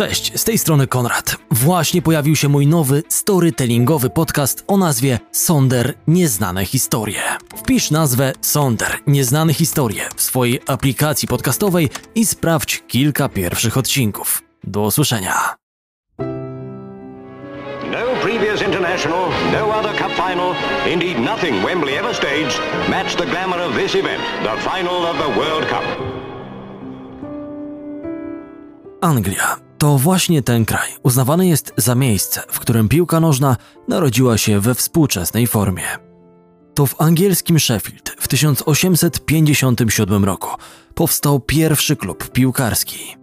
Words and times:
Cześć, 0.00 0.40
z 0.40 0.44
tej 0.44 0.58
strony 0.58 0.86
Konrad. 0.86 1.36
Właśnie 1.50 2.02
pojawił 2.02 2.36
się 2.36 2.48
mój 2.48 2.66
nowy 2.66 3.02
storytellingowy 3.08 4.10
podcast 4.10 4.64
o 4.66 4.76
nazwie 4.76 5.18
Sonder 5.32 5.94
Nieznane 6.06 6.64
Historie. 6.64 7.22
Wpisz 7.56 7.90
nazwę 7.90 8.32
Sonder 8.40 8.98
Nieznane 9.06 9.54
Historie 9.54 10.08
w 10.16 10.22
swojej 10.22 10.60
aplikacji 10.66 11.28
podcastowej 11.28 11.88
i 12.14 12.26
sprawdź 12.26 12.82
kilka 12.88 13.28
pierwszych 13.28 13.76
odcinków. 13.76 14.42
Do 14.64 14.80
usłyszenia. 14.80 15.54
No 17.90 17.98
previous 18.22 18.62
international, 18.62 19.28
no 19.52 19.78
other 19.78 19.96
cup 19.98 20.12
final, 20.12 20.54
indeed 20.92 21.18
nothing 21.18 21.66
Wembley 21.66 21.94
ever 21.98 22.16
staged 22.16 22.60
matched 22.88 23.18
the 23.18 23.26
glamour 23.26 23.60
of 23.60 23.74
this 23.74 23.94
event, 23.94 24.22
the 24.42 24.70
final 24.70 25.06
of 25.06 25.16
the 25.16 25.40
World 25.40 25.68
Cup. 25.68 25.84
Anglia 29.02 29.69
to 29.80 29.98
właśnie 29.98 30.42
ten 30.42 30.64
kraj 30.64 30.88
uznawany 31.02 31.46
jest 31.46 31.72
za 31.76 31.94
miejsce, 31.94 32.42
w 32.48 32.60
którym 32.60 32.88
piłka 32.88 33.20
nożna 33.20 33.56
narodziła 33.88 34.38
się 34.38 34.60
we 34.60 34.74
współczesnej 34.74 35.46
formie. 35.46 35.82
To 36.74 36.86
w 36.86 37.00
angielskim 37.00 37.58
Sheffield 37.58 38.10
w 38.18 38.28
1857 38.28 40.24
roku 40.24 40.50
powstał 40.94 41.40
pierwszy 41.40 41.96
klub 41.96 42.30
piłkarski. 42.30 43.16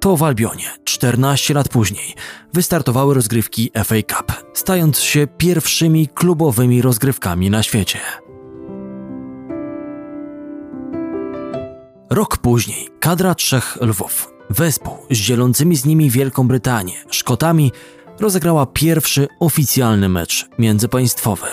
To 0.00 0.16
w 0.16 0.22
Albionie 0.22 0.70
14 0.84 1.54
lat 1.54 1.68
później 1.68 2.14
wystartowały 2.52 3.14
rozgrywki 3.14 3.70
FA 3.84 3.94
Cup, 4.16 4.32
stając 4.54 5.00
się 5.00 5.26
pierwszymi 5.38 6.08
klubowymi 6.08 6.82
rozgrywkami 6.82 7.50
na 7.50 7.62
świecie. 7.62 7.98
Rok 12.10 12.38
później 12.38 12.88
kadra 13.00 13.34
trzech 13.34 13.78
lwów 13.80 14.35
Wespół 14.50 14.96
z 15.10 15.18
dzielącymi 15.18 15.76
z 15.76 15.84
nimi 15.84 16.10
Wielką 16.10 16.48
Brytanię, 16.48 16.94
Szkotami, 17.10 17.72
rozegrała 18.20 18.66
pierwszy 18.66 19.28
oficjalny 19.40 20.08
mecz 20.08 20.48
międzypaństwowy. 20.58 21.46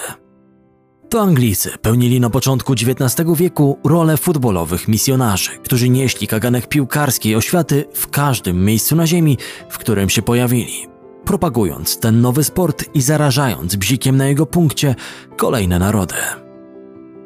To 1.10 1.22
Anglicy 1.22 1.72
pełnili 1.82 2.20
na 2.20 2.30
początku 2.30 2.74
XIX 2.74 3.30
wieku 3.36 3.80
rolę 3.84 4.18
futbolowych 4.18 4.88
misjonarzy, 4.88 5.52
którzy 5.64 5.90
nieśli 5.90 6.28
kaganek 6.28 6.68
piłkarskiej 6.68 7.36
oświaty 7.36 7.86
w 7.94 8.10
każdym 8.10 8.66
miejscu 8.66 8.96
na 8.96 9.08
ziemi, 9.08 9.38
w 9.70 9.78
którym 9.78 10.10
się 10.10 10.22
pojawili, 10.22 10.88
propagując 11.26 12.00
ten 12.00 12.22
nowy 12.22 12.44
sport 12.44 12.86
i 12.94 13.02
zarażając 13.02 13.76
bzikiem 13.76 14.18
na 14.18 14.28
jego 14.28 14.46
punkcie 14.46 14.96
kolejne 15.38 15.80
narody. 15.80 16.16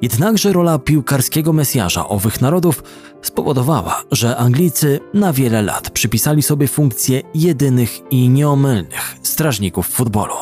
Jednakże 0.01 0.53
rola 0.53 0.79
piłkarskiego 0.79 1.53
mesjasza 1.53 2.07
owych 2.07 2.41
narodów 2.41 2.83
spowodowała, 3.21 4.03
że 4.11 4.37
Anglicy 4.37 4.99
na 5.13 5.33
wiele 5.33 5.61
lat 5.61 5.89
przypisali 5.89 6.41
sobie 6.41 6.67
funkcję 6.67 7.21
jedynych 7.33 8.11
i 8.11 8.29
nieomylnych 8.29 9.15
strażników 9.23 9.87
futbolu. 9.87 10.33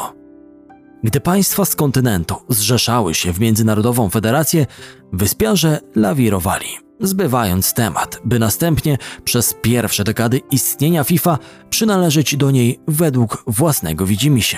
Gdy 1.03 1.19
państwa 1.19 1.65
z 1.65 1.75
kontynentu 1.75 2.35
zrzeszały 2.49 3.13
się 3.13 3.33
w 3.33 3.39
Międzynarodową 3.39 4.09
Federację, 4.09 4.65
wyspiarze 5.13 5.79
lawirowali, 5.95 6.67
zbywając 6.99 7.73
temat, 7.73 8.21
by 8.25 8.39
następnie 8.39 8.97
przez 9.23 9.55
pierwsze 9.61 10.03
dekady 10.03 10.41
istnienia 10.51 11.03
FIFA 11.03 11.37
przynależeć 11.69 12.37
do 12.37 12.51
niej 12.51 12.79
według 12.87 13.43
własnego 13.47 14.05
widzimisię. 14.05 14.57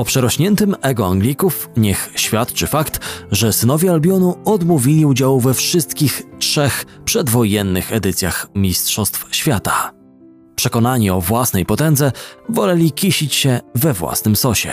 O 0.00 0.04
przerośniętym 0.04 0.76
ego 0.82 1.06
Anglików 1.06 1.70
niech 1.76 2.10
świadczy 2.14 2.66
fakt, 2.66 3.00
że 3.30 3.52
synowie 3.52 3.90
Albionu 3.90 4.36
odmówili 4.44 5.06
udziału 5.06 5.40
we 5.40 5.54
wszystkich 5.54 6.22
trzech 6.38 6.84
przedwojennych 7.04 7.92
edycjach 7.92 8.46
Mistrzostw 8.54 9.26
Świata. 9.30 9.92
Przekonani 10.56 11.10
o 11.10 11.20
własnej 11.20 11.66
potędze, 11.66 12.12
woleli 12.48 12.92
kisić 12.92 13.34
się 13.34 13.60
we 13.74 13.92
własnym 13.92 14.36
sosie. 14.36 14.72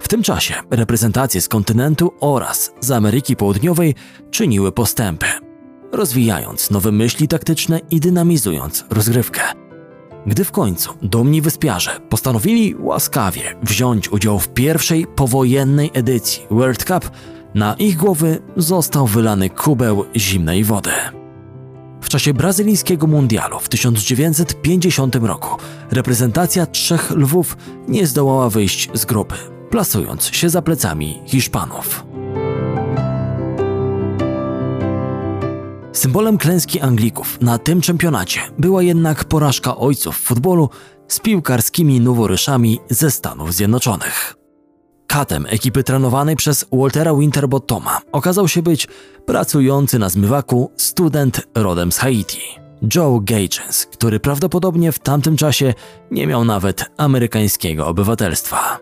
W 0.00 0.08
tym 0.08 0.22
czasie 0.22 0.54
reprezentacje 0.70 1.40
z 1.40 1.48
kontynentu 1.48 2.12
oraz 2.20 2.72
z 2.80 2.90
Ameryki 2.90 3.36
Południowej 3.36 3.94
czyniły 4.30 4.72
postępy, 4.72 5.26
rozwijając 5.92 6.70
nowe 6.70 6.92
myśli 6.92 7.28
taktyczne 7.28 7.80
i 7.90 8.00
dynamizując 8.00 8.84
rozgrywkę. 8.90 9.69
Gdy 10.26 10.44
w 10.44 10.52
końcu 10.52 10.94
dumni 11.02 11.42
wyspiarze 11.42 12.00
postanowili 12.08 12.74
łaskawie 12.78 13.42
wziąć 13.62 14.12
udział 14.12 14.38
w 14.38 14.48
pierwszej 14.48 15.06
powojennej 15.06 15.90
edycji 15.94 16.42
World 16.50 16.84
Cup, 16.84 17.10
na 17.54 17.74
ich 17.74 17.96
głowy 17.96 18.38
został 18.56 19.06
wylany 19.06 19.50
kubeł 19.50 20.04
zimnej 20.16 20.64
wody. 20.64 20.90
W 22.00 22.08
czasie 22.08 22.34
brazylijskiego 22.34 23.06
mundialu 23.06 23.58
w 23.58 23.68
1950 23.68 25.16
roku 25.16 25.56
reprezentacja 25.90 26.66
trzech 26.66 27.10
lwów 27.10 27.56
nie 27.88 28.06
zdołała 28.06 28.50
wyjść 28.50 28.90
z 28.94 29.04
grupy, 29.04 29.34
plasując 29.70 30.26
się 30.26 30.48
za 30.48 30.62
plecami 30.62 31.22
Hiszpanów. 31.26 32.04
Symbolem 35.92 36.38
klęski 36.38 36.80
Anglików 36.80 37.40
na 37.40 37.58
tym 37.58 37.80
czempionacie 37.80 38.40
była 38.58 38.82
jednak 38.82 39.24
porażka 39.24 39.76
ojców 39.76 40.16
w 40.16 40.20
futbolu 40.22 40.68
z 41.08 41.20
piłkarskimi 41.20 42.00
noworyszami 42.00 42.80
ze 42.90 43.10
Stanów 43.10 43.54
Zjednoczonych. 43.54 44.34
Katem 45.06 45.46
ekipy 45.48 45.84
trenowanej 45.84 46.36
przez 46.36 46.66
Waltera 46.72 47.14
Winterbottoma 47.14 48.00
okazał 48.12 48.48
się 48.48 48.62
być 48.62 48.88
pracujący 49.26 49.98
na 49.98 50.08
zmywaku 50.08 50.70
student 50.76 51.40
rodem 51.54 51.92
z 51.92 51.98
Haiti, 51.98 52.40
Joe 52.94 53.20
Gagens, 53.22 53.86
który 53.86 54.20
prawdopodobnie 54.20 54.92
w 54.92 54.98
tamtym 54.98 55.36
czasie 55.36 55.74
nie 56.10 56.26
miał 56.26 56.44
nawet 56.44 56.90
amerykańskiego 56.96 57.86
obywatelstwa. 57.86 58.78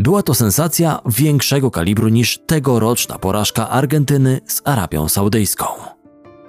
Była 0.00 0.22
to 0.22 0.34
sensacja 0.34 1.00
większego 1.06 1.70
kalibru 1.70 2.08
niż 2.08 2.38
tegoroczna 2.46 3.18
porażka 3.18 3.68
Argentyny 3.68 4.40
z 4.46 4.62
Arabią 4.64 5.08
Saudyjską. 5.08 5.64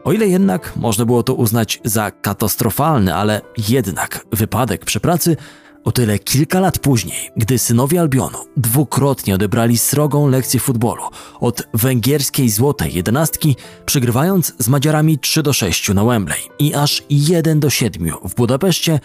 O 0.03 0.13
ile 0.13 0.27
jednak 0.27 0.73
można 0.75 1.05
było 1.05 1.23
to 1.23 1.33
uznać 1.33 1.79
za 1.83 2.11
katastrofalny, 2.11 3.15
ale 3.15 3.41
jednak 3.69 4.25
wypadek 4.31 4.85
przy 4.85 4.99
pracy, 4.99 5.37
o 5.83 5.91
tyle 5.91 6.19
kilka 6.19 6.59
lat 6.59 6.79
później, 6.79 7.29
gdy 7.37 7.59
synowie 7.59 7.99
Albionu 7.99 8.37
dwukrotnie 8.57 9.35
odebrali 9.35 9.77
srogą 9.77 10.27
lekcję 10.27 10.59
futbolu 10.59 11.03
od 11.39 11.67
węgierskiej 11.73 12.49
złotej 12.49 12.93
jedenastki, 12.93 13.55
przegrywając 13.85 14.53
z 14.59 14.67
Madziarami 14.69 15.19
3 15.19 15.43
do 15.43 15.53
6 15.53 15.89
na 15.89 16.03
Wembley 16.03 16.39
i 16.59 16.73
aż 16.73 17.03
1 17.09 17.59
do 17.59 17.69
7 17.69 18.11
w 18.23 18.35
Budapeszcie, 18.35 18.99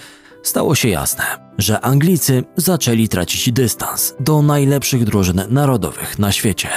stało 0.44 0.74
się 0.74 0.88
jasne, 0.88 1.24
że 1.58 1.80
Anglicy 1.80 2.44
zaczęli 2.56 3.08
tracić 3.08 3.52
dystans 3.52 4.14
do 4.20 4.42
najlepszych 4.42 5.04
drużyn 5.04 5.42
narodowych 5.48 6.18
na 6.18 6.32
świecie. 6.32 6.68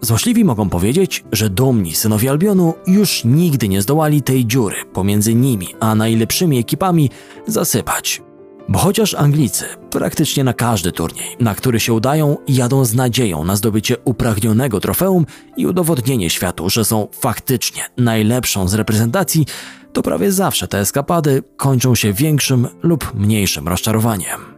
Złośliwi 0.00 0.44
mogą 0.44 0.68
powiedzieć, 0.68 1.24
że 1.32 1.50
dumni 1.50 1.94
synowie 1.94 2.30
Albionu 2.30 2.74
już 2.86 3.24
nigdy 3.24 3.68
nie 3.68 3.82
zdołali 3.82 4.22
tej 4.22 4.46
dziury 4.46 4.76
pomiędzy 4.92 5.34
nimi 5.34 5.68
a 5.80 5.94
najlepszymi 5.94 6.58
ekipami 6.58 7.10
zasypać. 7.46 8.22
Bo 8.68 8.78
chociaż 8.78 9.14
Anglicy 9.14 9.64
praktycznie 9.90 10.44
na 10.44 10.52
każdy 10.52 10.92
turniej, 10.92 11.36
na 11.40 11.54
który 11.54 11.80
się 11.80 11.92
udają, 11.92 12.36
jadą 12.48 12.84
z 12.84 12.94
nadzieją 12.94 13.44
na 13.44 13.56
zdobycie 13.56 13.96
upragnionego 14.04 14.80
trofeum 14.80 15.26
i 15.56 15.66
udowodnienie 15.66 16.30
światu, 16.30 16.70
że 16.70 16.84
są 16.84 17.08
faktycznie 17.12 17.82
najlepszą 17.96 18.68
z 18.68 18.74
reprezentacji, 18.74 19.46
to 19.92 20.02
prawie 20.02 20.32
zawsze 20.32 20.68
te 20.68 20.80
eskapady 20.80 21.42
kończą 21.56 21.94
się 21.94 22.12
większym 22.12 22.68
lub 22.82 23.14
mniejszym 23.14 23.68
rozczarowaniem. 23.68 24.54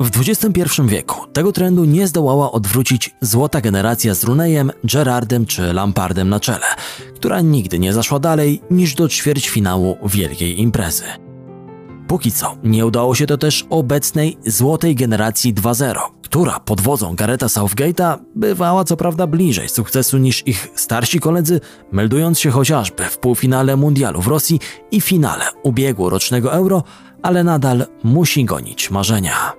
W 0.00 0.20
XXI 0.20 0.82
wieku 0.84 1.26
tego 1.32 1.52
trendu 1.52 1.84
nie 1.84 2.06
zdołała 2.06 2.52
odwrócić 2.52 3.10
złota 3.20 3.60
generacja 3.60 4.14
z 4.14 4.24
Runejem, 4.24 4.72
Gerardem 4.84 5.46
czy 5.46 5.72
Lampardem 5.72 6.28
na 6.28 6.40
czele, 6.40 6.66
która 7.14 7.40
nigdy 7.40 7.78
nie 7.78 7.92
zaszła 7.92 8.18
dalej 8.18 8.62
niż 8.70 8.94
do 8.94 9.08
ćwierćfinału 9.08 9.96
wielkiej 10.04 10.60
imprezy. 10.60 11.25
Póki 12.06 12.32
co 12.32 12.56
nie 12.64 12.86
udało 12.86 13.14
się 13.14 13.26
to 13.26 13.38
też 13.38 13.66
obecnej 13.70 14.38
złotej 14.46 14.94
generacji 14.94 15.54
2.0, 15.54 15.98
która 16.22 16.60
pod 16.60 16.80
wodzą 16.80 17.14
Gareta 17.14 17.46
Southgate'a 17.46 18.18
bywała 18.34 18.84
co 18.84 18.96
prawda 18.96 19.26
bliżej 19.26 19.68
sukcesu 19.68 20.18
niż 20.18 20.46
ich 20.46 20.68
starsi 20.74 21.20
koledzy, 21.20 21.60
meldując 21.92 22.40
się 22.40 22.50
chociażby 22.50 23.04
w 23.04 23.18
półfinale 23.18 23.76
mundialu 23.76 24.22
w 24.22 24.26
Rosji 24.26 24.60
i 24.90 25.00
finale 25.00 25.44
ubiegłorocznego 25.62 26.52
Euro, 26.52 26.84
ale 27.22 27.44
nadal 27.44 27.86
musi 28.04 28.44
gonić 28.44 28.90
marzenia. 28.90 29.52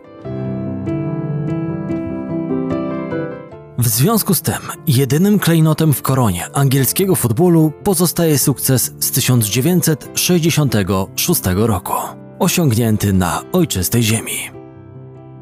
W 3.78 3.88
związku 3.88 4.34
z 4.34 4.42
tym, 4.42 4.60
jedynym 4.88 5.40
klejnotem 5.40 5.94
w 5.94 6.02
koronie 6.02 6.50
angielskiego 6.54 7.16
futbolu 7.16 7.72
pozostaje 7.84 8.40
sukces 8.40 8.94
z 9.00 9.12
1966 9.12 11.42
roku 11.56 11.94
osiągnięty 12.40 13.14
na 13.14 13.42
ojczystej 13.52 14.04
ziemi. 14.04 14.38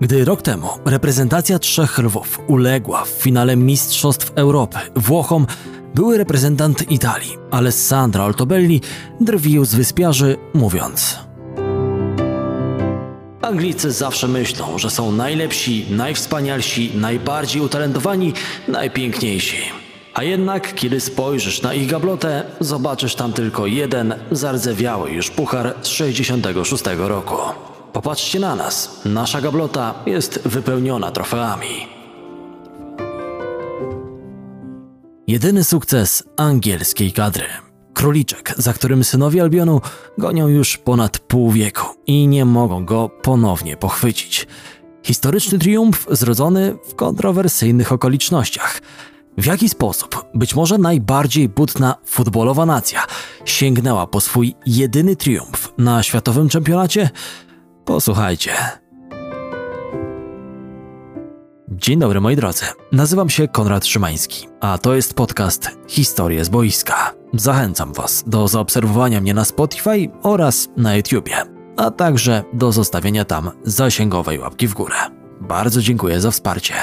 Gdy 0.02 0.26
rok 0.26 0.42
temu 0.42 0.68
reprezentacja 0.86 1.60
Trzech 1.60 1.98
Lwów 1.98 2.40
uległa 2.48 3.06
w 3.06 3.10
finale 3.10 3.56
Mistrzostw 3.56 4.32
Europy 4.36 4.78
Włochom, 4.96 5.48
były 5.96 6.18
reprezentant 6.18 6.92
Italii, 6.92 7.38
Alessandro 7.52 8.24
Altobelli, 8.24 8.82
drwił 9.22 9.66
z 9.66 9.76
wyspiarzy, 9.76 10.38
mówiąc 10.54 11.26
Anglicy 13.46 13.92
zawsze 13.92 14.28
myślą, 14.28 14.78
że 14.78 14.90
są 14.90 15.12
najlepsi, 15.12 15.86
najwspanialsi, 15.90 16.92
najbardziej 16.96 17.62
utalentowani, 17.62 18.34
najpiękniejsi. 18.68 19.85
A 20.16 20.24
jednak, 20.24 20.74
kiedy 20.76 21.00
spojrzysz 21.00 21.62
na 21.62 21.74
ich 21.74 21.90
gablotę, 21.90 22.44
zobaczysz 22.60 23.16
tam 23.16 23.34
tylko 23.34 23.66
jeden 23.66 24.16
zardzewiały 24.32 25.12
już 25.12 25.30
puchar 25.30 25.76
z 25.82 25.88
66 25.88 26.84
roku. 26.98 27.36
Popatrzcie 27.94 28.40
na 28.40 28.56
nas, 28.56 29.02
nasza 29.06 29.42
gablota 29.42 29.94
jest 30.06 30.48
wypełniona 30.48 31.12
trofeami. 31.12 31.88
Jedyny 35.28 35.64
sukces 35.64 36.24
angielskiej 36.38 37.12
kadry. 37.12 37.46
Króliczek, 37.94 38.54
za 38.58 38.74
którym 38.74 39.04
synowie 39.04 39.42
Albionu 39.42 39.82
gonią 40.18 40.48
już 40.48 40.78
ponad 40.78 41.20
pół 41.20 41.52
wieku 41.52 41.86
i 42.08 42.28
nie 42.28 42.46
mogą 42.46 42.86
go 42.86 43.10
ponownie 43.10 43.78
pochwycić. 43.78 44.48
Historyczny 45.04 45.60
triumf 45.60 46.08
zrodzony 46.12 46.78
w 46.90 46.96
kontrowersyjnych 46.96 47.92
okolicznościach. 47.92 48.82
W 49.38 49.46
jaki 49.46 49.70
sposób, 49.70 50.26
być 50.34 50.56
może 50.56 50.78
najbardziej 50.78 51.50
butna 51.50 51.96
futbolowa 52.06 52.66
nacja, 52.66 53.04
sięgnęła 53.46 54.08
po 54.08 54.22
swój 54.22 54.56
jedyny 54.66 55.16
triumf 55.16 55.74
na 55.78 56.04
światowym 56.04 56.50
czempionacie? 56.50 57.10
Posłuchajcie. 57.86 58.52
Dzień 61.72 62.00
dobry 62.00 62.22
moi 62.22 62.36
drodzy, 62.36 62.66
nazywam 62.92 63.30
się 63.30 63.48
Konrad 63.48 63.86
Szymański, 63.86 64.48
a 64.62 64.78
to 64.78 64.96
jest 64.96 65.14
podcast 65.14 65.72
Historie 65.88 66.46
z 66.46 66.50
boiska. 66.50 67.14
Zachęcam 67.34 67.94
Was 67.94 68.24
do 68.28 68.48
zaobserwowania 68.48 69.22
mnie 69.22 69.34
na 69.34 69.46
Spotify 69.46 70.10
oraz 70.24 70.68
na 70.78 70.96
YouTubie, 70.96 71.36
a 71.78 71.92
także 71.92 72.44
do 72.54 72.72
zostawienia 72.72 73.26
tam 73.26 73.52
zasięgowej 73.64 74.40
łapki 74.40 74.68
w 74.68 74.74
górę. 74.74 74.96
Bardzo 75.42 75.82
dziękuję 75.82 76.22
za 76.22 76.32
wsparcie. 76.32 76.74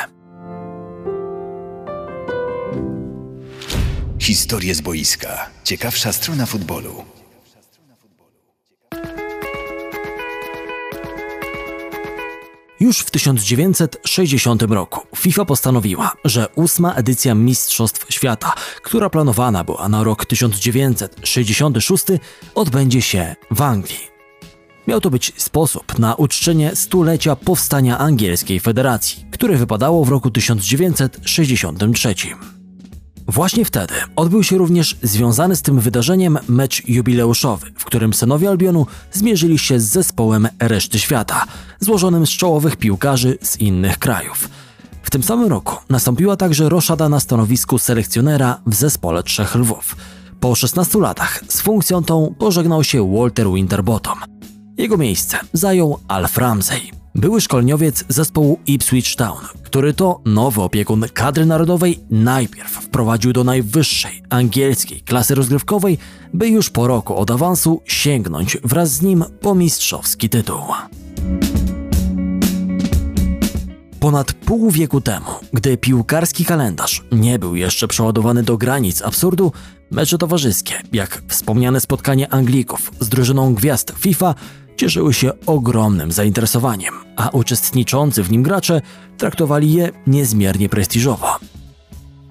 Historie 4.23 4.75
z 4.75 4.81
boiska. 4.81 5.51
Ciekawsza 5.65 6.13
strona 6.13 6.47
futbolu. 6.47 7.05
Już 12.81 12.99
w 12.99 13.11
1960 13.11 14.63
roku 14.63 15.01
FIFA 15.17 15.45
postanowiła, 15.45 16.13
że 16.25 16.47
ósma 16.55 16.95
edycja 16.95 17.35
Mistrzostw 17.35 18.07
Świata, 18.15 18.55
która 18.83 19.11
planowana 19.11 19.65
była 19.65 19.89
na 19.89 20.05
rok 20.05 20.27
1966, 20.27 22.05
odbędzie 22.55 23.03
się 23.03 23.37
w 23.51 23.63
Anglii. 23.63 24.09
Miał 24.87 25.01
to 25.01 25.11
być 25.11 25.33
sposób 25.37 25.99
na 25.99 26.15
uczczenie 26.15 26.77
stulecia 26.77 27.37
powstania 27.37 27.99
Angielskiej 27.99 28.61
Federacji, 28.61 29.27
które 29.31 29.57
wypadało 29.57 30.05
w 30.05 30.09
roku 30.09 30.31
1963. 30.31 32.15
Właśnie 33.29 33.65
wtedy 33.65 33.95
odbył 34.17 34.43
się 34.43 34.59
również 34.59 34.97
związany 35.03 35.57
z 35.57 35.63
tym 35.63 35.81
wydarzeniem 35.81 36.39
mecz 36.49 36.89
jubileuszowy, 36.89 37.67
w 37.77 37.85
którym 37.85 38.15
synowie 38.15 38.49
Albionu 38.49 38.87
zmierzyli 39.13 39.59
się 39.59 39.81
z 39.81 39.85
zespołem 39.85 40.49
reszty 40.59 40.99
świata, 40.99 41.45
złożonym 41.81 42.27
z 42.27 42.31
czołowych 42.31 42.77
piłkarzy 42.77 43.39
z 43.43 43.57
innych 43.57 43.99
krajów. 43.99 44.49
W 45.03 45.11
tym 45.11 45.23
samym 45.23 45.49
roku 45.49 45.77
nastąpiła 45.89 46.37
także 46.37 46.69
roszada 46.69 47.09
na 47.09 47.21
stanowisku 47.21 47.79
selekcjonera 47.79 48.61
w 48.67 48.75
zespole 48.75 49.23
Trzech 49.23 49.55
Lwów. 49.55 49.97
Po 50.41 50.55
16 50.55 50.99
latach 50.99 51.41
z 51.49 51.61
funkcją 51.61 52.05
tą 52.05 52.35
pożegnał 52.39 52.85
się 52.85 53.15
Walter 53.17 53.51
Winterbottom. 53.53 54.19
Jego 54.79 54.97
miejsce 54.97 55.39
zajął 55.53 55.99
Alf 56.09 56.39
Ramsey, 56.39 57.02
były 57.15 57.41
szkoleniowiec 57.41 58.05
zespołu 58.09 58.59
Ipswich 58.67 59.17
Town, 59.17 59.39
który 59.63 59.95
to 59.95 60.21
nowy 60.25 60.63
opiekun 60.63 61.05
kadry 61.15 61.47
narodowej 61.47 62.01
najpierw 62.11 62.71
wprowadził 62.71 63.33
do 63.33 63.45
najwyższej 63.45 64.23
angielskiej 64.31 65.01
klasy 65.01 65.35
rozgrywkowej, 65.35 65.99
by 66.35 66.49
już 66.49 66.71
po 66.71 66.87
roku 66.87 67.17
od 67.17 67.31
awansu 67.31 67.83
sięgnąć 67.85 68.59
wraz 68.65 68.93
z 68.93 69.03
nim 69.03 69.25
po 69.41 69.55
mistrzowski 69.55 70.29
tytuł. 70.29 70.61
Ponad 74.01 74.33
pół 74.33 74.71
wieku 74.71 75.01
temu, 75.01 75.31
gdy 75.53 75.77
piłkarski 75.77 76.45
kalendarz 76.45 77.05
nie 77.13 77.39
był 77.39 77.57
jeszcze 77.57 77.89
przeładowany 77.89 78.43
do 78.43 78.57
granic 78.59 79.03
absurdu, 79.03 79.53
mecze 79.91 80.19
towarzyskie, 80.19 80.75
jak 80.93 81.23
wspomniane 81.29 81.81
spotkanie 81.81 82.33
Anglików 82.33 82.93
z 83.01 83.09
drużyną 83.09 83.55
gwiazd 83.55 83.93
FIFA, 83.99 84.35
cieszyły 84.77 85.15
się 85.15 85.33
ogromnym 85.47 86.13
zainteresowaniem, 86.13 86.95
a 87.17 87.29
uczestniczący 87.29 88.23
w 88.23 88.31
nim 88.31 88.43
gracze 88.43 88.81
traktowali 89.19 89.73
je 89.73 89.91
niezmiernie 90.07 90.69
prestiżowo. 90.69 91.39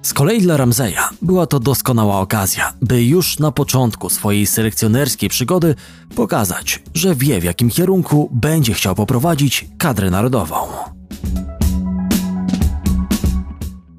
Z 0.01 0.13
kolei 0.13 0.41
dla 0.41 0.57
Ramseya 0.57 1.09
była 1.21 1.45
to 1.45 1.59
doskonała 1.59 2.19
okazja, 2.19 2.73
by 2.81 3.03
już 3.03 3.39
na 3.39 3.51
początku 3.51 4.09
swojej 4.09 4.47
selekcjonerskiej 4.47 5.29
przygody 5.29 5.75
pokazać, 6.15 6.83
że 6.93 7.15
wie 7.15 7.39
w 7.39 7.43
jakim 7.43 7.69
kierunku 7.69 8.29
będzie 8.33 8.73
chciał 8.73 8.95
poprowadzić 8.95 9.67
kadrę 9.77 10.09
narodową. 10.09 10.55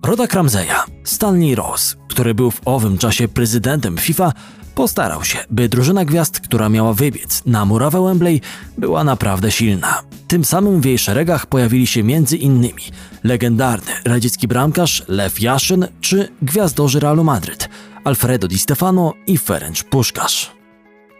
Rodak 0.06 0.34
Ramseya, 0.34 0.76
Stanley 1.04 1.54
Ross, 1.54 1.96
który 2.08 2.34
był 2.34 2.50
w 2.50 2.60
owym 2.64 2.98
czasie 2.98 3.28
prezydentem 3.28 3.98
FIFA, 3.98 4.32
Postarał 4.74 5.24
się, 5.24 5.38
by 5.50 5.68
drużyna 5.68 6.04
gwiazd, 6.04 6.40
która 6.40 6.68
miała 6.68 6.92
wybiec 6.92 7.42
na 7.46 7.64
murawę 7.64 8.04
Wembley, 8.04 8.40
była 8.78 9.04
naprawdę 9.04 9.50
silna. 9.50 10.02
Tym 10.28 10.44
samym 10.44 10.80
w 10.80 10.84
jej 10.84 10.98
szeregach 10.98 11.46
pojawili 11.46 11.86
się 11.86 12.00
innymi 12.38 12.82
legendarny 13.24 13.92
radziecki 14.04 14.48
bramkarz 14.48 15.02
Lew 15.08 15.40
Jaszyn 15.40 15.88
czy 16.00 16.28
gwiazdorzy 16.42 17.00
Realu 17.00 17.24
Madryt 17.24 17.68
Alfredo 18.04 18.48
Di 18.48 18.58
Stefano 18.58 19.14
i 19.26 19.38
Ferenc 19.38 19.82
Puszkarz. 19.82 20.52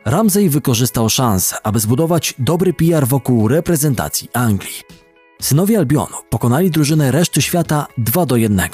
Ramsey 0.05 0.49
wykorzystał 0.49 1.09
szansę, 1.09 1.57
aby 1.63 1.79
zbudować 1.81 2.35
dobry 2.39 2.73
PR 2.73 3.07
wokół 3.07 3.49
reprezentacji 3.49 4.29
Anglii. 4.33 4.83
Synowie 5.43 5.79
Albionu 5.79 6.17
pokonali 6.31 6.71
drużynę 6.71 7.11
reszty 7.11 7.43
świata 7.43 7.87
2 7.99 8.27
do 8.27 8.37
1. 8.37 8.69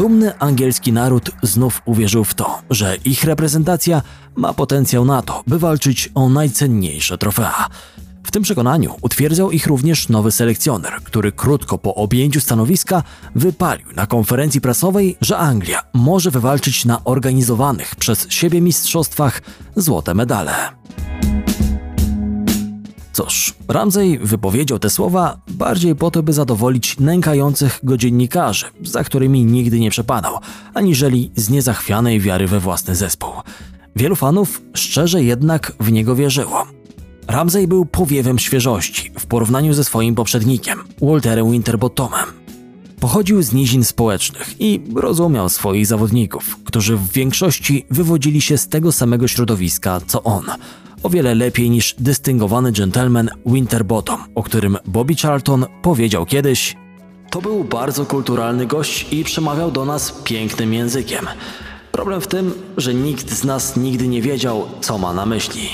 Dumny 0.00 0.38
angielski 0.38 0.92
naród 0.92 1.30
znów 1.42 1.82
uwierzył 1.84 2.24
w 2.24 2.34
to, 2.34 2.62
że 2.70 2.96
ich 3.04 3.24
reprezentacja 3.24 4.02
ma 4.36 4.54
potencjał 4.54 5.04
na 5.04 5.22
to, 5.22 5.42
by 5.46 5.58
walczyć 5.58 6.10
o 6.14 6.28
najcenniejsze 6.28 7.18
trofea. 7.18 7.68
W 8.24 8.30
tym 8.30 8.42
przekonaniu 8.42 8.94
utwierdzał 9.02 9.50
ich 9.50 9.66
również 9.66 10.08
nowy 10.08 10.32
selekcjoner, 10.32 10.92
który 11.04 11.32
krótko 11.32 11.78
po 11.78 11.94
objęciu 11.94 12.40
stanowiska 12.40 13.02
wypalił 13.34 13.86
na 13.96 14.06
konferencji 14.06 14.60
prasowej, 14.60 15.16
że 15.20 15.38
Anglia 15.38 15.82
może 15.94 16.30
wywalczyć 16.30 16.84
na 16.84 17.04
organizowanych 17.04 17.96
przez 17.96 18.26
siebie 18.30 18.60
mistrzostwach 18.60 19.42
złote 19.76 20.14
medale. 20.14 20.54
Cóż, 23.24 23.54
Ramsey 23.68 24.18
wypowiedział 24.18 24.78
te 24.78 24.90
słowa 24.90 25.40
bardziej 25.48 25.96
po 25.96 26.10
to, 26.10 26.22
by 26.22 26.32
zadowolić 26.32 26.98
nękających 26.98 27.80
go 27.82 27.96
dziennikarzy, 27.96 28.66
za 28.82 29.04
którymi 29.04 29.44
nigdy 29.44 29.80
nie 29.80 29.90
przepadał, 29.90 30.38
aniżeli 30.74 31.30
z 31.36 31.50
niezachwianej 31.50 32.20
wiary 32.20 32.46
we 32.46 32.60
własny 32.60 32.96
zespół. 32.96 33.30
Wielu 33.96 34.16
fanów 34.16 34.62
szczerze 34.74 35.22
jednak 35.22 35.72
w 35.80 35.92
niego 35.92 36.16
wierzyło. 36.16 36.66
Ramsey 37.28 37.68
był 37.68 37.86
powiewem 37.86 38.38
świeżości 38.38 39.12
w 39.18 39.26
porównaniu 39.26 39.74
ze 39.74 39.84
swoim 39.84 40.14
poprzednikiem, 40.14 40.78
Walterem 41.02 41.50
Winterbottomem. 41.50 42.26
Pochodził 43.00 43.42
z 43.42 43.52
nizin 43.52 43.84
społecznych 43.84 44.60
i 44.60 44.80
rozumiał 44.94 45.48
swoich 45.48 45.86
zawodników, 45.86 46.56
którzy 46.64 46.96
w 46.96 47.12
większości 47.12 47.86
wywodzili 47.90 48.40
się 48.40 48.58
z 48.58 48.68
tego 48.68 48.92
samego 48.92 49.28
środowiska 49.28 50.00
co 50.06 50.22
on– 50.22 50.44
o 51.02 51.08
wiele 51.08 51.34
lepiej 51.34 51.70
niż 51.70 51.94
dystyngowany 51.98 52.72
gentleman 52.72 53.30
Winterbottom, 53.46 54.20
o 54.34 54.42
którym 54.42 54.76
Bobby 54.86 55.14
Charlton 55.14 55.66
powiedział 55.82 56.26
kiedyś: 56.26 56.76
To 57.30 57.42
był 57.42 57.64
bardzo 57.64 58.06
kulturalny 58.06 58.66
gość 58.66 59.06
i 59.12 59.24
przemawiał 59.24 59.70
do 59.70 59.84
nas 59.84 60.12
pięknym 60.24 60.74
językiem. 60.74 61.26
Problem 61.92 62.20
w 62.20 62.26
tym, 62.26 62.52
że 62.76 62.94
nikt 62.94 63.30
z 63.30 63.44
nas 63.44 63.76
nigdy 63.76 64.08
nie 64.08 64.22
wiedział, 64.22 64.66
co 64.80 64.98
ma 64.98 65.14
na 65.14 65.26
myśli. 65.26 65.68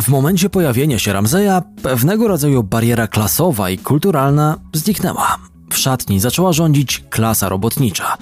W 0.00 0.08
momencie 0.08 0.50
pojawienia 0.50 0.98
się 0.98 1.12
Ramzeja 1.12 1.62
pewnego 1.82 2.28
rodzaju 2.28 2.62
bariera 2.62 3.06
klasowa 3.06 3.70
i 3.70 3.78
kulturalna 3.78 4.58
zniknęła. 4.72 5.36
W 5.72 5.78
szatni 5.78 6.20
zaczęła 6.20 6.52
rządzić 6.52 7.04
klasa 7.10 7.48
robotnicza– 7.48 8.16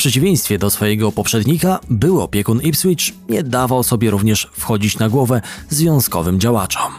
przeciwieństwie 0.00 0.58
do 0.58 0.70
swojego 0.70 1.12
poprzednika, 1.12 1.80
były 1.90 2.22
opiekun 2.22 2.60
Ipswich 2.60 3.14
nie 3.28 3.42
dawał 3.42 3.82
sobie 3.82 4.10
również 4.10 4.48
wchodzić 4.52 4.98
na 4.98 5.08
głowę 5.08 5.40
związkowym 5.68 6.40
działaczom. 6.40 6.92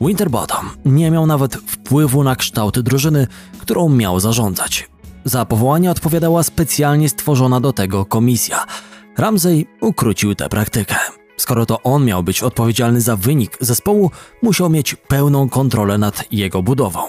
Winterbottom 0.00 0.70
nie 0.84 1.10
miał 1.10 1.26
nawet 1.26 1.56
wpływu 1.56 2.24
na 2.24 2.36
kształty 2.36 2.82
drużyny, 2.82 3.26
którą 3.58 3.88
miał 3.88 4.20
zarządzać. 4.20 4.88
Za 5.24 5.44
powołanie 5.44 5.90
odpowiadała 5.90 6.42
specjalnie 6.42 7.08
stworzona 7.08 7.60
do 7.60 7.72
tego 7.72 8.04
komisja. 8.04 8.64
Ramsey 9.18 9.66
ukrócił 9.80 10.34
tę 10.34 10.48
praktykę. 10.48 10.96
Skoro 11.36 11.66
to 11.66 11.82
on 11.82 12.04
miał 12.04 12.22
być 12.22 12.42
odpowiedzialny 12.42 13.00
za 13.00 13.16
wynik 13.16 13.58
zespołu, 13.60 14.10
musiał 14.42 14.70
mieć 14.70 14.94
pełną 14.94 15.48
kontrolę 15.48 15.98
nad 15.98 16.32
jego 16.32 16.62
budową. 16.62 17.00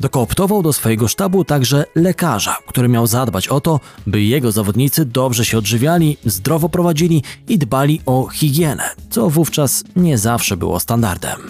Dokooptował 0.00 0.62
do 0.62 0.72
swojego 0.72 1.08
sztabu 1.08 1.44
także 1.44 1.84
lekarza, 1.94 2.56
który 2.66 2.88
miał 2.88 3.06
zadbać 3.06 3.48
o 3.48 3.60
to, 3.60 3.80
by 4.06 4.22
jego 4.22 4.52
zawodnicy 4.52 5.04
dobrze 5.04 5.44
się 5.44 5.58
odżywiali, 5.58 6.16
zdrowo 6.24 6.68
prowadzili 6.68 7.22
i 7.48 7.58
dbali 7.58 8.00
o 8.06 8.28
higienę, 8.28 8.90
co 9.10 9.30
wówczas 9.30 9.84
nie 9.96 10.18
zawsze 10.18 10.56
było 10.56 10.80
standardem. 10.80 11.40